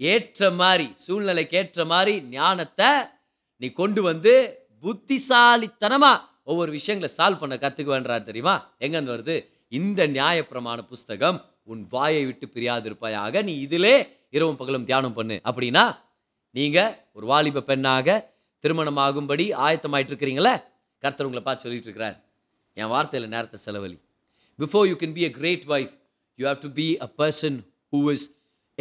ஏற்ற 0.01 0.51
மாதிரி 0.61 0.87
சூழ்நிலைக்கு 1.05 1.57
ஏற்ற 1.61 1.85
மாதிரி 1.93 2.15
ஞானத்தை 2.37 2.91
நீ 3.63 3.69
கொண்டு 3.81 4.01
வந்து 4.11 4.33
புத்திசாலித்தனமாக 4.85 6.25
ஒவ்வொரு 6.51 6.71
விஷயங்களை 6.79 7.11
சால்வ் 7.19 7.43
பண்ண 7.43 7.55
கற்றுக்குவேன்றார் 7.63 8.29
தெரியுமா? 8.29 8.55
எங்கேருந்து 8.85 9.15
வருது? 9.15 9.37
இந்த 9.79 10.01
நியாயப்பிரமாண 10.17 10.79
புஸ்தகம் 10.93 11.39
உன் 11.73 11.83
வாயை 11.95 12.23
விட்டு 12.27 12.47
பிரியாது 12.49 12.87
இருப்பாயாக 12.91 13.43
நீ 13.49 13.55
இதிலே 13.67 13.95
இரவும் 14.37 14.59
பகலும் 14.61 14.87
தியானம் 14.91 15.17
பண்ணு. 15.19 15.37
அப்படின்னா 15.49 15.85
நீங்கள் 16.59 16.93
ஒரு 17.17 17.27
வாலிப 17.33 17.65
பெண்ணாக 17.71 18.17
திருமணமாகும்படி 18.65 19.47
ஆயத்தமாயிட்டு 19.67 20.13
இருக்கிறீங்களே 20.13 20.55
கர்த்தர் 21.03 21.27
உங்களை 21.29 21.43
பார்த்து 21.47 21.65
சொல்லிட்டு 21.65 21.89
இருக்கிறார் 21.89 22.17
என் 22.81 22.91
வார்த்தையில் 22.95 23.33
நேரத்தை 23.35 23.59
செலவழி. 23.67 23.97
Before 24.59 24.87
you 24.91 24.97
can 25.03 25.17
be 25.19 25.25
a 25.31 25.33
great 25.39 25.65
wife 25.75 25.93
you 26.39 26.45
have 26.51 26.61
to 26.67 26.71
be 26.81 26.89
a 27.07 27.09
person 27.23 27.57
who 27.95 28.01
is 28.15 28.27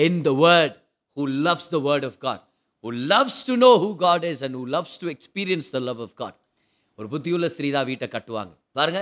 in 0.07 0.19
the 0.27 0.33
word 0.45 0.75
who 1.17 1.25
loves 1.47 1.69
the 1.75 1.79
word 1.87 2.05
of 2.09 2.19
God 2.27 2.43
who 2.85 2.91
loves 3.11 3.37
to 3.49 3.53
know 3.65 3.69
who 3.83 3.87
God 4.05 4.25
is 4.31 4.41
and 4.45 4.55
who 4.57 4.63
loves 4.73 4.97
to 5.03 5.07
experience 5.13 5.69
the 5.75 5.79
love 5.87 6.01
of 6.05 6.15
God 6.21 6.35
ஒரு 6.99 7.07
புத்தியுள்ள 7.13 7.47
ஸ்திரீ 7.53 7.69
தான் 7.75 7.87
வீட்டை 7.91 8.07
கட்டுவாங்க. 8.15 8.51
பாருங்க 8.77 8.99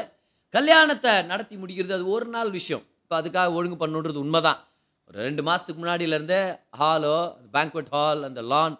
கல்யாணத்தை 0.55 1.11
நடத்தி 1.31 1.55
முடிக்கிறது 1.61 1.93
அது 1.97 2.05
ஒரு 2.15 2.27
நாள் 2.35 2.51
விஷயம். 2.59 2.83
இப்போ 3.03 3.15
அதுக்காக 3.19 3.57
ஒழுங்கு 3.57 3.77
பண்ணுன்றது 3.81 4.19
உண்மைதான். 4.25 4.59
ஒரு 5.07 5.17
ரெண்டு 5.27 5.41
மாதத்துக்கு 5.47 5.81
முன்னாடியிலேருந்தே 5.81 6.39
ஹாலோ 6.81 7.15
பேங்க்வெட் 7.55 7.91
ஹால் 7.95 8.21
அந்த 8.29 8.41
லான் 8.51 8.77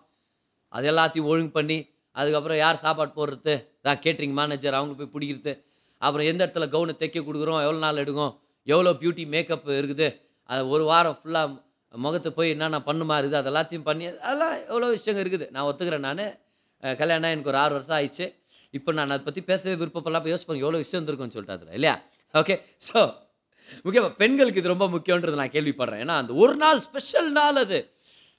அது 0.75 0.87
எல்லாத்தையும் 0.91 1.29
ஒழுங்கு 1.31 1.53
பண்ணி 1.57 1.77
அதுக்கப்புறம் 2.19 2.59
யார் 2.63 2.81
சாப்பாடு 2.85 3.11
போடுறது? 3.19 3.53
தான் 3.85 3.99
கேட்ரிங் 4.05 4.35
மேனேஜர் 4.39 4.77
அவங்க 4.79 4.95
போய் 4.99 5.13
பிடிக்கிறது. 5.15 5.53
அப்புறம் 6.01 6.27
எந்த 6.31 6.41
இடத்துல 6.45 6.65
கவுனை 6.75 6.93
தைக்க 7.01 7.19
கொடுக்குறோம்? 7.27 7.61
எவ்வளோ 7.65 7.81
நாள் 7.85 8.01
எடுக்கும்? 8.03 8.33
எவ்வளோ 8.67 8.93
பியூட்டி 9.01 9.25
மேக்கப் 9.33 9.69
இருக்குது? 9.81 10.07
அது 10.49 10.61
ஒரு 10.75 10.83
வாரம் 10.91 11.17
ஃபுல்லாக 11.19 11.47
முகத்தை 12.05 12.29
போய் 12.37 12.53
என்னென்ன 12.53 12.77
பண்ணுமா 12.87 13.15
இருக்குது 13.21 13.39
அது 13.41 13.49
எல்லாத்தையும் 13.51 13.87
பண்ணி 13.89 14.05
அதெல்லாம் 14.11 14.55
எவ்வளோ 14.71 14.87
விஷயங்கள் 14.97 15.23
இருக்குது. 15.23 15.47
நான் 15.55 15.67
ஒத்துக்கிறேன் 15.69 16.05
நான். 16.09 16.23
கல்யாணம் 17.01 17.33
எனக்கு 17.33 17.51
ஒரு 17.51 17.59
ஆறு 17.63 17.73
வருஷம் 17.77 17.97
ஆயிடுச்சு. 17.97 18.25
இப்போ 18.77 18.91
நான் 18.97 19.13
அதை 19.15 19.23
பற்றி 19.27 19.41
பேசவே 19.49 19.75
விருப்பப்படலாம் 19.81 20.29
யோசிச்சு 20.31 20.47
பண்ணி 20.49 20.63
எவ்வளோ 20.65 20.79
விஷயம் 20.83 20.99
இருந்திருக்கும்னு 20.99 21.35
சொல்லிட்டு 21.35 21.57
அதில் 21.57 21.75
இல்லையா? 21.77 21.95
ஓகே 22.33 22.55
ஸோ 22.87 22.99
முக்கியமாக 23.85 24.13
பெண்களுக்கு 24.21 24.61
இது 24.61 24.71
ரொம்ப 24.73 24.87
முக்கியன்றது 24.95 25.39
நான் 25.41 25.53
கேள்விப்படுறேன். 25.55 26.01
ஏன்னா 26.05 26.15
அந்த 26.21 26.31
ஒரு 26.43 26.55
நாள் 26.63 26.79
ஸ்பெஷல் 26.87 27.29
நாள் 27.39 27.59
அது. 27.63 27.79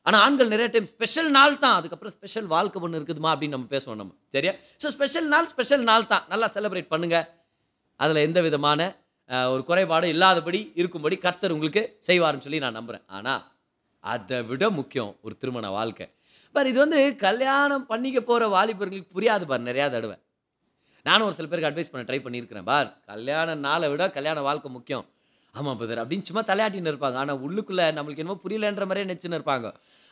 ஆனால் 0.06 0.22
ஆண்கள் 0.24 0.50
நிறைய 0.54 0.68
டைம் 0.72 0.88
ஸ்பெஷல் 0.94 1.30
நாள் 1.36 1.54
தான். 1.62 1.76
அதுக்கப்புறம் 1.80 2.14
ஸ்பெஷல் 2.16 2.48
வாழ்க்கை 2.54 2.80
ஒன்று 2.84 2.98
இருக்குதுமா 3.00 3.30
அப்படின்னு 3.34 3.56
நம்ம 3.56 3.70
பேசுவோம் 3.74 4.00
நம்ம. 4.00 4.12
சரியா? 4.34 4.52
ஸோ 4.82 4.88
ஸ்பெஷல் 4.96 5.28
நாள் 5.34 5.48
ஸ்பெஷல் 5.52 5.84
நாள் 5.90 6.10
தான். 6.12 6.24
நல்லா 6.32 6.48
செலிப்ரேட் 6.56 6.90
பண்ணுங்கள் 6.94 7.26
அதில் 8.00 8.24
எந்த 8.28 8.40
விதமான 8.48 8.80
ஒரு 9.50 9.62
குறைபாடும் 9.68 10.12
இல்லாதபடி 10.14 10.60
இருக்கும்படி 10.76 11.16
கர்த்தர் 11.18 11.52
உங்களுக்கு 11.52 11.82
செய்வாருன்னு 12.08 12.46
சொல்லி 12.46 12.60
நான் 12.60 12.78
நம்புகிறேன் 12.78 13.06
ஆனால் 13.10 13.42
அதை 14.04 14.38
விட 14.48 14.64
முக்கியம் 14.78 15.12
ஒரு 15.22 15.34
திருமண 15.36 15.66
வாழ்க்கை. 15.70 16.06
பார் 16.54 16.68
இது 16.70 16.78
வந்து 16.82 16.98
கல்யாணம் 17.22 17.86
பண்ணிக்க 17.86 18.18
போகிற 18.22 18.46
வாலிபர்களுக்கு 18.52 19.14
புரியாது 19.14 19.44
பார் 19.46 19.68
நிறையா 19.68 19.86
தடவை. 19.90 20.16
நானும் 21.06 21.26
ஒரு 21.28 21.36
சில 21.36 21.46
பேருக்கு 21.46 21.70
அட்வைஸ் 21.70 21.90
பண்ண 21.92 22.04
ட்ரை 22.04 22.20
பண்ணியிருக்கிறேன். 22.22 22.66
பார் 22.70 22.88
கல்யாண 23.08 23.54
நாளை 23.64 23.88
விட 23.92 24.04
கல்யாண 24.10 24.38
வாழ்க்கை 24.42 24.70
முக்கியம். 24.70 25.06
ஆமாம் 25.54 25.78
பதர் 25.80 26.02
அப்படின்னு 26.02 26.28
சும்மா 26.28 26.42
தலையாட்டின்னு 26.46 26.92
இருப்பாங்க. 26.92 27.18
ஆனால் 27.22 27.40
உள்ளுக்குள்ளே 27.44 27.86
நம்மளுக்கு 27.96 28.22
என்னமோ 28.22 28.40
புரியலன்ற 28.44 28.86
மாதிரியே 28.86 29.06
நினச்சின்னு 29.06 29.38
இருப்பாங்க. 29.38 29.66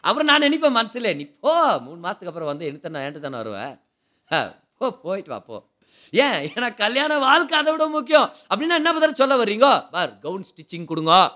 அப்புறம் 0.04 0.28
நான் 0.30 0.44
நினைப்பேன் 0.44 0.76
மனசில் 0.76 1.16
நீ 1.18 1.24
போ 1.42 1.52
மூணு 1.84 2.00
மாதத்துக்கு 2.00 2.32
அப்புறம் 2.32 2.50
வந்து 2.50 2.66
என்ன 2.68 2.80
தானே 2.86 3.02
என்கிட்ட 3.02 3.26
தானே 3.26 3.40
வருவேன் 3.42 3.74
ஆ, 4.30 4.38
போ 4.80 4.86
போயிட்டு 5.02 5.30
வா 5.30 5.38
போ. 5.42 5.56
ஏன்? 6.10 6.52
ஏன்னா 6.52 6.74
கல்யாண 6.74 7.18
வாழ்க்கை 7.18 7.58
அதை 7.58 7.72
விட 7.72 7.86
முக்கியம். 7.86 8.32
அப்படின்னா 8.54 8.78
என்ன 8.80 8.92
பதில் 8.92 9.14
சொல்ல 9.14 9.36
வர்றீங்க? 9.36 9.88
பார் 9.90 10.18
கவுன் 10.18 10.44
ஸ்டிச்சிங் 10.50 10.84
கொடுங்க. 10.84 11.32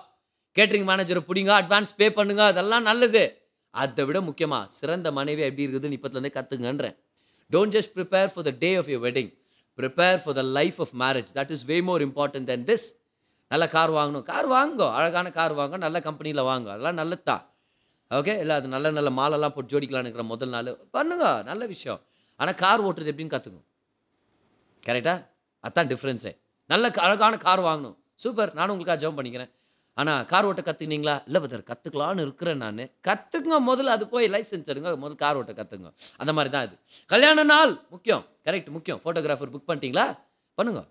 கேட்ரிங் 0.55 0.87
மேனேஜரை 0.89 1.21
பிடிங்க 1.27 1.51
அட்வான்ஸ் 1.61 1.93
பே 1.97 2.11
பண்ணுங்க. 2.11 2.45
அதெல்லாம் 2.45 2.81
நல்லது. 2.81 3.41
அதை 3.71 4.05
விட 4.05 4.21
முக்கியமாக 4.21 4.67
சிறந்த 4.67 5.11
மனைவி 5.11 5.41
எப்படி 5.41 5.67
இருக்குதுன்னு 5.67 5.97
இப்போத்துலேருந்தே 5.97 6.31
கற்றுங்கன்றேன் 6.37 6.95
don't 7.51 7.75
just 7.75 7.91
prepare 7.95 8.29
for 8.33 8.45
the 8.47 8.51
day 8.59 8.75
of 8.75 8.87
your 8.87 9.03
wedding 9.07 9.31
prepare 9.77 10.17
for 10.23 10.37
the 10.39 10.41
life 10.41 10.77
of 10.81 10.93
marriage 10.99 11.29
that 11.35 11.51
is 11.51 11.65
way 11.65 11.81
more 11.81 12.07
important 12.07 12.43
then 12.43 12.65
this 12.65 12.87
நல்ல 13.47 13.67
கார் 13.67 13.91
வாங்கணும். 13.91 14.21
கார் 14.21 14.49
வாங்கோ 14.49 14.93
அழகான 14.93 15.29
கார் 15.29 15.53
வாங்க. 15.53 15.77
நல்ல 15.77 16.01
கம்பெனியில் 16.01 16.41
வாங்க 16.41 16.71
அதெல்லாம் 16.71 16.93
நல்லது 16.93 17.23
தான் 17.23 17.53
ஓகே 18.11 18.39
இல்லை 18.39 18.55
அது 18.55 18.67
நல்ல 18.67 18.91
நல்ல 18.91 19.09
மாலெல்லாம் 19.09 19.49
போட்டு 19.49 19.79
ஜோடிக்கலான்னு 19.79 20.07
இருக்கிற 20.09 20.23
முதல் 20.23 20.49
நாள். 20.49 20.77
பண்ணுங்க. 20.91 21.41
நல்ல 21.45 21.65
விஷயம். 21.65 22.01
ஆனால் 22.35 22.53
கார் 22.53 22.83
ஓட்டுறது 22.83 23.11
எப்படின்னு 23.13 23.33
கற்றுக்கும் 23.35 23.66
கரெக்டாக 24.85 25.27
அதான் 25.63 25.87
டிஃப்ரென்ஸே 25.87 26.37
நல்ல 26.67 26.91
க- 26.91 27.01
அழகான 27.01 27.37
கார் 27.37 27.59
வாங்கணும். 27.59 27.97
சூப்பர். 28.15 28.53
நானும் 28.53 28.77
உங்களுக்காக 28.77 29.21
ஜெபம் 29.21 29.25
பண்ணிக்கிறேன். 29.25 29.51
ஆனால் 29.93 30.25
கார் 30.25 30.45
ஓட்ட 30.45 30.61
கற்றுக்கினீங்களா 30.61 31.21
இல்லை 31.25 31.41
பதர் 31.41 31.63
கற்றுக்கலான்னு 31.63 32.21
இருக்கிறேன் 32.21 32.57
நான். 32.57 32.77
கற்றுக்குங்க 32.77 33.63
முதல்ல 33.67 33.85
அது 33.85 34.07
போய் 34.07 34.29
லைசென்ஸ் 34.29 34.69
எடுங்க. 34.69 34.97
முதல்ல 34.97 35.15
கார் 35.15 35.35
ஓட்ட 35.35 35.51
கற்றுங்க 35.51 35.93
அந்த 36.17 36.33
மாதிரி 36.33 36.53
தான் 36.53 36.65
இது 36.65 36.77
கல்யாண 37.05 37.43
நாள் 37.43 37.81
முக்கியம். 37.89 38.25
கரெக்ட் 38.43 38.69
முக்கியம். 38.69 39.01
ஃபோட்டோகிராஃபர் 39.05 39.51
புக் 39.53 39.63
பண்ணிட்டீங்களா? 39.67 40.17
பண்ணுங்க. 40.55 40.85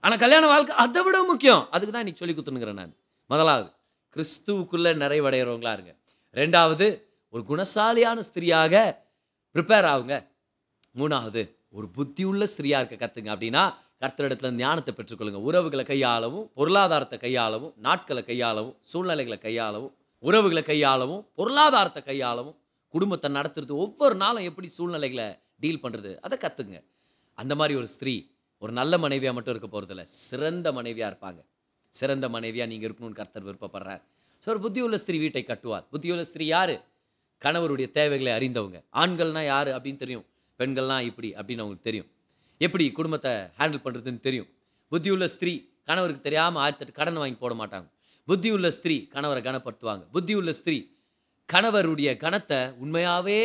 ஆனால் 0.00 0.18
கல்யாண 0.18 0.46
வாழ்க்கை 0.46 0.76
அதை 0.76 1.02
விட 1.02 1.22
முக்கியம். 1.22 1.66
அதுக்கு 1.70 1.92
தான் 1.92 2.04
இன்றைக்கி 2.04 2.14
சொல்லி 2.14 2.34
கொடுத்துனுங்கிறேன் 2.34 2.72
நான். 2.72 2.94
முதலாவது 3.26 3.70
கிறிஸ்துவுக்குள்ளே 4.16 4.94
நிறைவடைகிறவங்களா 4.94 5.72
இருங்க. 5.72 5.94
ரெண்டாவது 6.32 7.02
ஒரு 7.30 7.44
குணசாலியான 7.48 8.18
ஸ்திரியாக 8.18 9.04
ப்ரிப்பேர் 9.54 9.86
ஆகுங்க. 9.86 10.26
மூணாவது 10.98 11.58
ஒரு 11.76 11.86
புத்தியுள்ள 11.96 12.44
ஸ்திரியாக 12.52 12.82
இருக்க 12.82 12.96
கற்றுங்க 13.02 13.30
அப்படின்னா 13.34 13.62
கர்த்தரிடத்துல 14.02 14.50
ஞானத்தை 14.62 14.92
பெற்றுக்கொள்ளுங்க. 14.98 15.40
உறவுகளை 15.48 15.84
கையாளவும் 15.90 16.46
பொருளாதாரத்தை 16.58 17.16
கையாளவும் 17.24 17.74
நாட்களை 17.86 18.22
கையாளவும் 18.30 18.76
சூழ்நிலைகளை 18.90 19.38
கையாளவும் 19.46 19.92
உறவுகளை 20.28 20.62
கையாளவும் 20.70 21.22
பொருளாதாரத்தை 21.38 22.02
கையாளவும் 22.08 22.56
குடும்பத்தை 22.94 23.28
நடத்துறது 23.36 23.72
ஒவ்வொரு 23.84 24.14
நாளும் 24.22 24.46
எப்படி 24.50 24.68
சூழ்நிலைகளை 24.76 25.26
டீல் 25.62 25.82
பண்ணுறது 25.84 26.12
அதை 26.26 26.36
கற்றுங்க 26.44 26.78
அந்த 27.38 27.54
மாதிரி 27.60 27.74
ஒரு 27.80 27.88
ஸ்திரீ 27.96 28.14
ஒரு 28.62 28.72
நல்ல 28.78 28.94
மனைவியாக 29.04 29.34
மட்டும் 29.36 29.54
இருக்க 29.54 29.68
போகிறதில்ல 29.74 30.02
சிறந்த 30.28 30.68
மனைவியாக 30.78 31.10
இருப்பாங்க. 31.12 31.40
சிறந்த 31.94 32.26
மனைவியாக 32.34 32.68
நீங்கள் 32.72 32.88
இருக்கணும்னு 32.88 33.18
கர்த்தர் 33.20 33.46
விருப்பப்படுறார். 33.46 34.02
ஸோ 34.42 34.48
ஒரு 34.54 34.60
புத்தியுள்ள 34.64 34.96
ஸ்திரீ 35.02 35.16
வீட்டை 35.22 35.42
கட்டுவார். 35.44 35.84
புத்தியுள்ள 35.92 36.24
ஸ்திரீ 36.30 36.46
யார்? 36.46 36.74
கணவருடைய 37.42 37.88
தேவைகளை 37.98 38.32
அறிந்தவங்க. 38.38 38.78
ஆண்கள்னால் 39.02 39.48
யார் 39.52 39.70
அப்படின்னு 39.76 40.02
தெரியும். 40.04 40.26
பெண்கள்லாம் 40.60 41.04
இப்படி 41.10 41.28
அப்படின்னு 41.38 41.62
அவங்களுக்கு 41.64 41.88
தெரியும். 41.88 42.08
எப்படி 42.66 42.84
குடும்பத்தை 42.98 43.32
ஹேண்டில் 43.58 43.84
பண்ணுறதுன்னு 43.84 44.20
தெரியும். 44.28 44.48
புத்தியுள்ள 44.92 45.26
ஸ்திரீ 45.34 45.52
கணவருக்கு 45.88 46.26
தெரியாமல் 46.28 46.62
ஆயிரத்தெட்டு 46.62 46.98
கடன் 46.98 47.20
வாங்கி 47.22 47.38
போட 47.42 47.54
மாட்டாங்க. 47.60 47.88
புத்தியுள்ள 48.28 48.68
ஸ்திரீ 48.78 48.96
கணவரை 49.14 49.40
கனப்படுத்துவாங்க. 49.48 50.04
புத்தியுள்ள 50.14 50.50
ஸ்திரீ 50.60 50.78
கணவருடைய 51.48 52.10
கணத்தை 52.24 52.60
உண்மையாகவே 52.82 53.40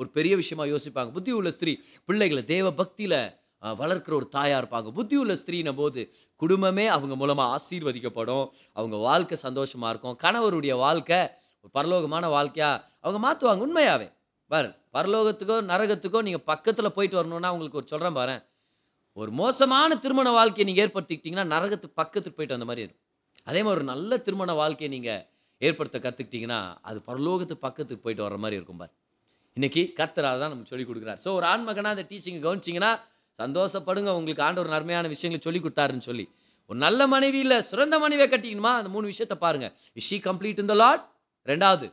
ஒரு 0.00 0.08
பெரிய 0.16 0.34
விஷயமா 0.40 0.64
யோசிப்பாங்க. 0.72 1.10
புத்தி 1.16 1.32
உள்ள 1.38 1.50
ஸ்திரீ 1.50 1.72
பிள்ளைகளை 2.08 2.42
தேவ 2.54 2.66
பக்தியில் 2.80 3.20
வளர்க்குற 3.62 3.78
வளர்க்கிற 3.80 4.12
ஒரு 4.18 4.26
தாயாக 4.34 4.60
இருப்பாங்க. 4.62 4.88
புத்தி 4.98 5.16
உள்ள 5.22 5.34
ஸ்திரீனும் 5.40 5.78
போது 5.80 6.00
குடும்பமே 6.42 6.84
அவங்க 6.96 7.14
மூலமாக 7.20 7.54
ஆசீர்வதிக்கப்படும். 7.54 8.46
அவங்க 8.78 8.96
வாழ்க்கை 9.08 9.36
சந்தோஷமாக 9.46 9.90
இருக்கும். 9.92 10.16
கணவருடைய 10.24 10.74
வாழ்க்கை 10.84 11.20
ஒரு 11.64 11.70
பரலோகமான 11.78 12.28
வாழ்க்கையாக 12.36 12.84
அவங்க 13.04 13.18
மாற்றுவாங்க 13.24 13.64
உண்மையாகவே 13.68 14.08
பாரு 14.52 14.68
பரலோகத்துக்கோ 14.96 15.56
நரகத்துக்கோ 15.70 16.20
நீங்கள் 16.28 16.44
பக்கத்தில் 16.50 16.94
போயிட்டு 16.96 17.16
வரணும்னா 17.18 17.50
உங்களுக்கு 17.54 17.80
ஒரு 17.80 17.88
சொல்கிறேன் 17.92 18.16
பாரு 18.20 18.36
ஒரு 19.20 19.30
மோசமான 19.40 19.90
திருமண 20.04 20.28
வாழ்க்கையை 20.38 20.66
நீங்கள் 20.68 20.84
ஏற்படுத்திக்கிட்டிங்கன்னா 20.84 21.46
நரகத்துக்கு 21.54 21.98
பக்கத்துக்கு 22.02 22.36
போயிட்டு 22.38 22.56
வந்த 22.56 22.68
மாதிரி 22.70 22.82
இருக்கும். 22.86 23.02
அதே 23.48 23.60
மாதிரி 23.64 23.76
ஒரு 23.78 23.84
நல்ல 23.92 24.18
திருமண 24.26 24.52
வாழ்க்கையை 24.60 24.90
நீங்கள் 24.94 25.22
ஏற்படுத்த 25.66 25.98
கற்றுக்கிட்டிங்கன்னா 26.04 26.60
அது 26.88 26.98
பரலோகத்துக்கு 27.08 27.64
பக்கத்துக்கு 27.66 28.04
போயிட்டு 28.06 28.24
வர 28.26 28.36
மாதிரி 28.44 28.58
இருக்கும் 28.58 28.80
பார் 28.82 28.92
இன்றைக்கி 29.56 29.82
கர்த்தரால் 29.98 30.40
தான் 30.42 30.52
நமக்கு 30.52 30.72
சொல்லிக் 30.72 30.90
கொடுக்குறார். 30.90 31.20
ஸோ 31.24 31.28
ஒரு 31.38 31.46
ஆண்மகனாக 31.52 31.94
அந்த 31.96 32.04
டீச்சிங்கை 32.10 32.42
கவனிச்சிங்கன்னா 32.46 32.92
சந்தோஷப்படுங்க 33.38 34.10
உங்களுக்கு 34.18 34.44
ஆண்டவர் 34.48 34.74
நன்மையான 34.74 35.08
விஷயங்களை 35.14 35.42
சொல்லி 35.46 35.60
கொடுத்தாருன்னு 35.64 36.06
சொல்லி. 36.10 36.26
ஒரு 36.70 36.78
நல்ல 36.86 37.00
மனைவி 37.14 37.38
இல்லை 37.44 37.58
சிறந்த 37.70 37.96
மனைவியை 38.04 38.28
கட்டிக்கணுமா? 38.32 38.72
அந்த 38.80 38.90
மூணு 38.94 39.06
விஷயத்தை 39.12 39.36
பாருங்கள் 39.44 39.72
இஸ் 39.98 40.08
ஷீ 40.10 40.18
கம்ப்ளீட் 40.28 40.62
இந்த 40.64 40.74
லாட் 40.82 41.04
ரெண்டாவது 41.46 41.86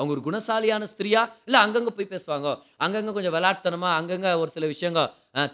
அவங்க 0.00 0.12
ஒரு 0.16 0.22
குணசாலியான 0.26 0.88
ஸ்திரியா? 0.92 1.22
இல்லை 1.48 1.60
அங்கங்கே 1.66 1.92
போய் 1.96 2.12
பேசுவாங்க? 2.12 2.50
அங்கங்கே 2.84 3.12
கொஞ்சம் 3.16 3.34
விளாட்டுத்தனமாக 3.36 3.94
அங்கங்கே 4.00 4.32
ஒரு 4.42 4.50
சில 4.56 4.66
விஷயங்க 4.72 5.00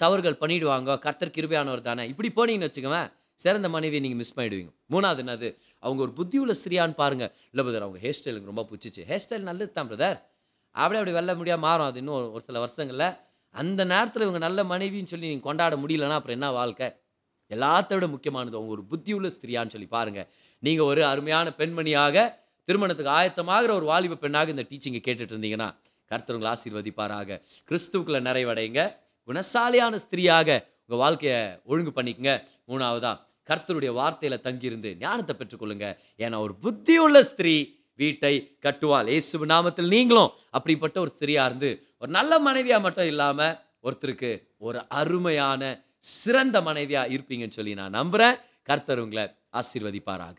தவறுகள் 0.02 0.40
பண்ணிடுவாங்க? 0.42 0.98
கர்த்தர் 1.06 1.36
கிருபையானவர் 1.36 1.88
தானே? 1.90 2.04
இப்படி 2.14 2.30
போனீங்கன்னு 2.38 2.68
வச்சுக்கோவேன் 2.68 3.08
சிறந்த 3.44 3.68
மனைவியை 3.74 4.00
நீங்கள் 4.04 4.20
மிஸ் 4.20 4.36
பண்ணிடுவீங்க. 4.36 4.70
மூணாவது 4.92 5.20
என்னது? 5.24 5.48
அவங்க 5.84 6.00
ஒரு 6.06 6.12
புத்தி 6.18 6.36
உள்ள 6.42 6.52
ஸ்திரியான்னு 6.60 6.96
பாருங்க. 7.00 7.24
இல்லை 7.50 7.62
பிரதர் 7.66 7.84
அவங்க 7.86 7.98
ஹேர் 8.04 8.18
ஸ்டைலுக்கு 8.18 8.50
ரொம்ப 8.52 8.62
பிடிச்சிச்சு. 8.70 9.02
ஹேர் 9.10 9.22
ஸ்டைல் 9.24 9.48
நல்லது 9.48 9.72
தான் 9.78 9.90
பிரதர் 9.90 10.18
அப்படியே 10.74 11.00
அப்படி 11.00 11.14
வெல்ல 11.16 11.34
முடியாது 11.40 11.62
மாறும். 11.66 11.88
அது 11.90 12.00
இன்னும் 12.02 12.16
ஒரு 12.36 12.44
சில 12.48 12.58
வருஷங்களில். 12.64 13.10
அந்த 13.54 13.80
நேரத்தில் 13.92 14.24
இவங்க 14.26 14.40
நல்ல 14.46 14.60
மனைவின்னு 14.72 15.12
சொல்லி 15.12 15.28
நீங்கள் 15.32 15.48
கொண்டாட 15.48 15.74
முடியலன்னா 15.82 16.16
அப்புறம் 16.20 16.38
என்ன 16.38 16.48
வாழ்க்கை? 16.60 16.88
எல்லாத்த 17.50 17.90
விட 17.96 18.06
முக்கியமானது 18.14 18.58
அவங்க 18.58 18.72
ஒரு 18.76 18.84
புத்தி 18.90 19.12
உள்ள 19.16 19.28
ஸ்திரியான்னு 19.36 19.74
சொல்லி 19.74 19.88
பாருங்கள் 19.96 20.26
நீங்கள் 20.62 20.88
ஒரு 20.92 21.02
அருமையான 21.12 21.52
பெண்மணியாக 21.60 22.24
திருமணத்துக்கு 22.68 23.12
ஆயத்தமாகிற 23.18 23.70
ஒரு 23.80 23.86
வாலிப 23.90 24.18
பெண்ணாக 24.22 24.54
இந்த 24.54 24.64
டீச்சிங்கை 24.70 25.00
கேட்டுட்டு 25.06 25.34
இருந்தீங்கன்னா 25.34 25.68
கர்த்தர் 26.10 26.36
உங்களை 26.36 26.50
ஆசீர்வதிப்பாராக. 26.54 27.38
கிறிஸ்துவுக்குள்ள 27.68 28.18
நிறைவடைங்க 28.28 28.80
குணசாலியான 29.28 29.94
ஸ்திரியாக 30.04 30.48
உங்கள் 30.86 31.00
வாழ்க்கையை 31.04 31.38
ஒழுங்கு 31.70 31.92
பண்ணிக்கங்க. 31.98 32.32
மூணாவதா 32.70 33.12
கர்த்தருடைய 33.48 33.90
வார்த்தையில் 34.00 34.44
தங்கியிருந்து 34.46 34.90
ஞானத்தை 35.04 35.34
பெற்றுக்கொள்ளுங்க. 35.40 35.88
ஏன்னா 36.24 36.36
ஒரு 36.46 36.54
புத்தியுள்ள 36.64 37.18
ஸ்திரீ 37.30 37.54
வீட்டை 38.02 38.34
கட்டுவாள். 38.64 39.08
இயேசு 39.14 39.46
நாமத்தில் 39.54 39.92
நீங்களும் 39.96 40.32
அப்படிப்பட்ட 40.56 40.96
ஒரு 41.04 41.12
ஸ்திரியாக 41.16 41.48
இருந்து 41.50 41.70
ஒரு 42.02 42.10
நல்ல 42.18 42.38
மனைவியாக 42.48 42.84
மட்டும் 42.86 43.10
இல்லாமல் 43.12 43.56
ஒருத்தருக்கு 43.86 44.32
ஒரு 44.66 44.80
அருமையான 45.00 45.62
சிறந்த 46.16 46.56
மனைவியாக 46.68 47.12
இருப்பீங்கன்னு 47.16 47.58
சொல்லி 47.58 47.74
நான் 47.82 47.98
நம்புகிறேன் 48.00 48.38
கர்த்தர் 48.70 49.02
உங்களை 49.04 49.26
ஆசீர்வதிப்பாராக. 49.60 50.38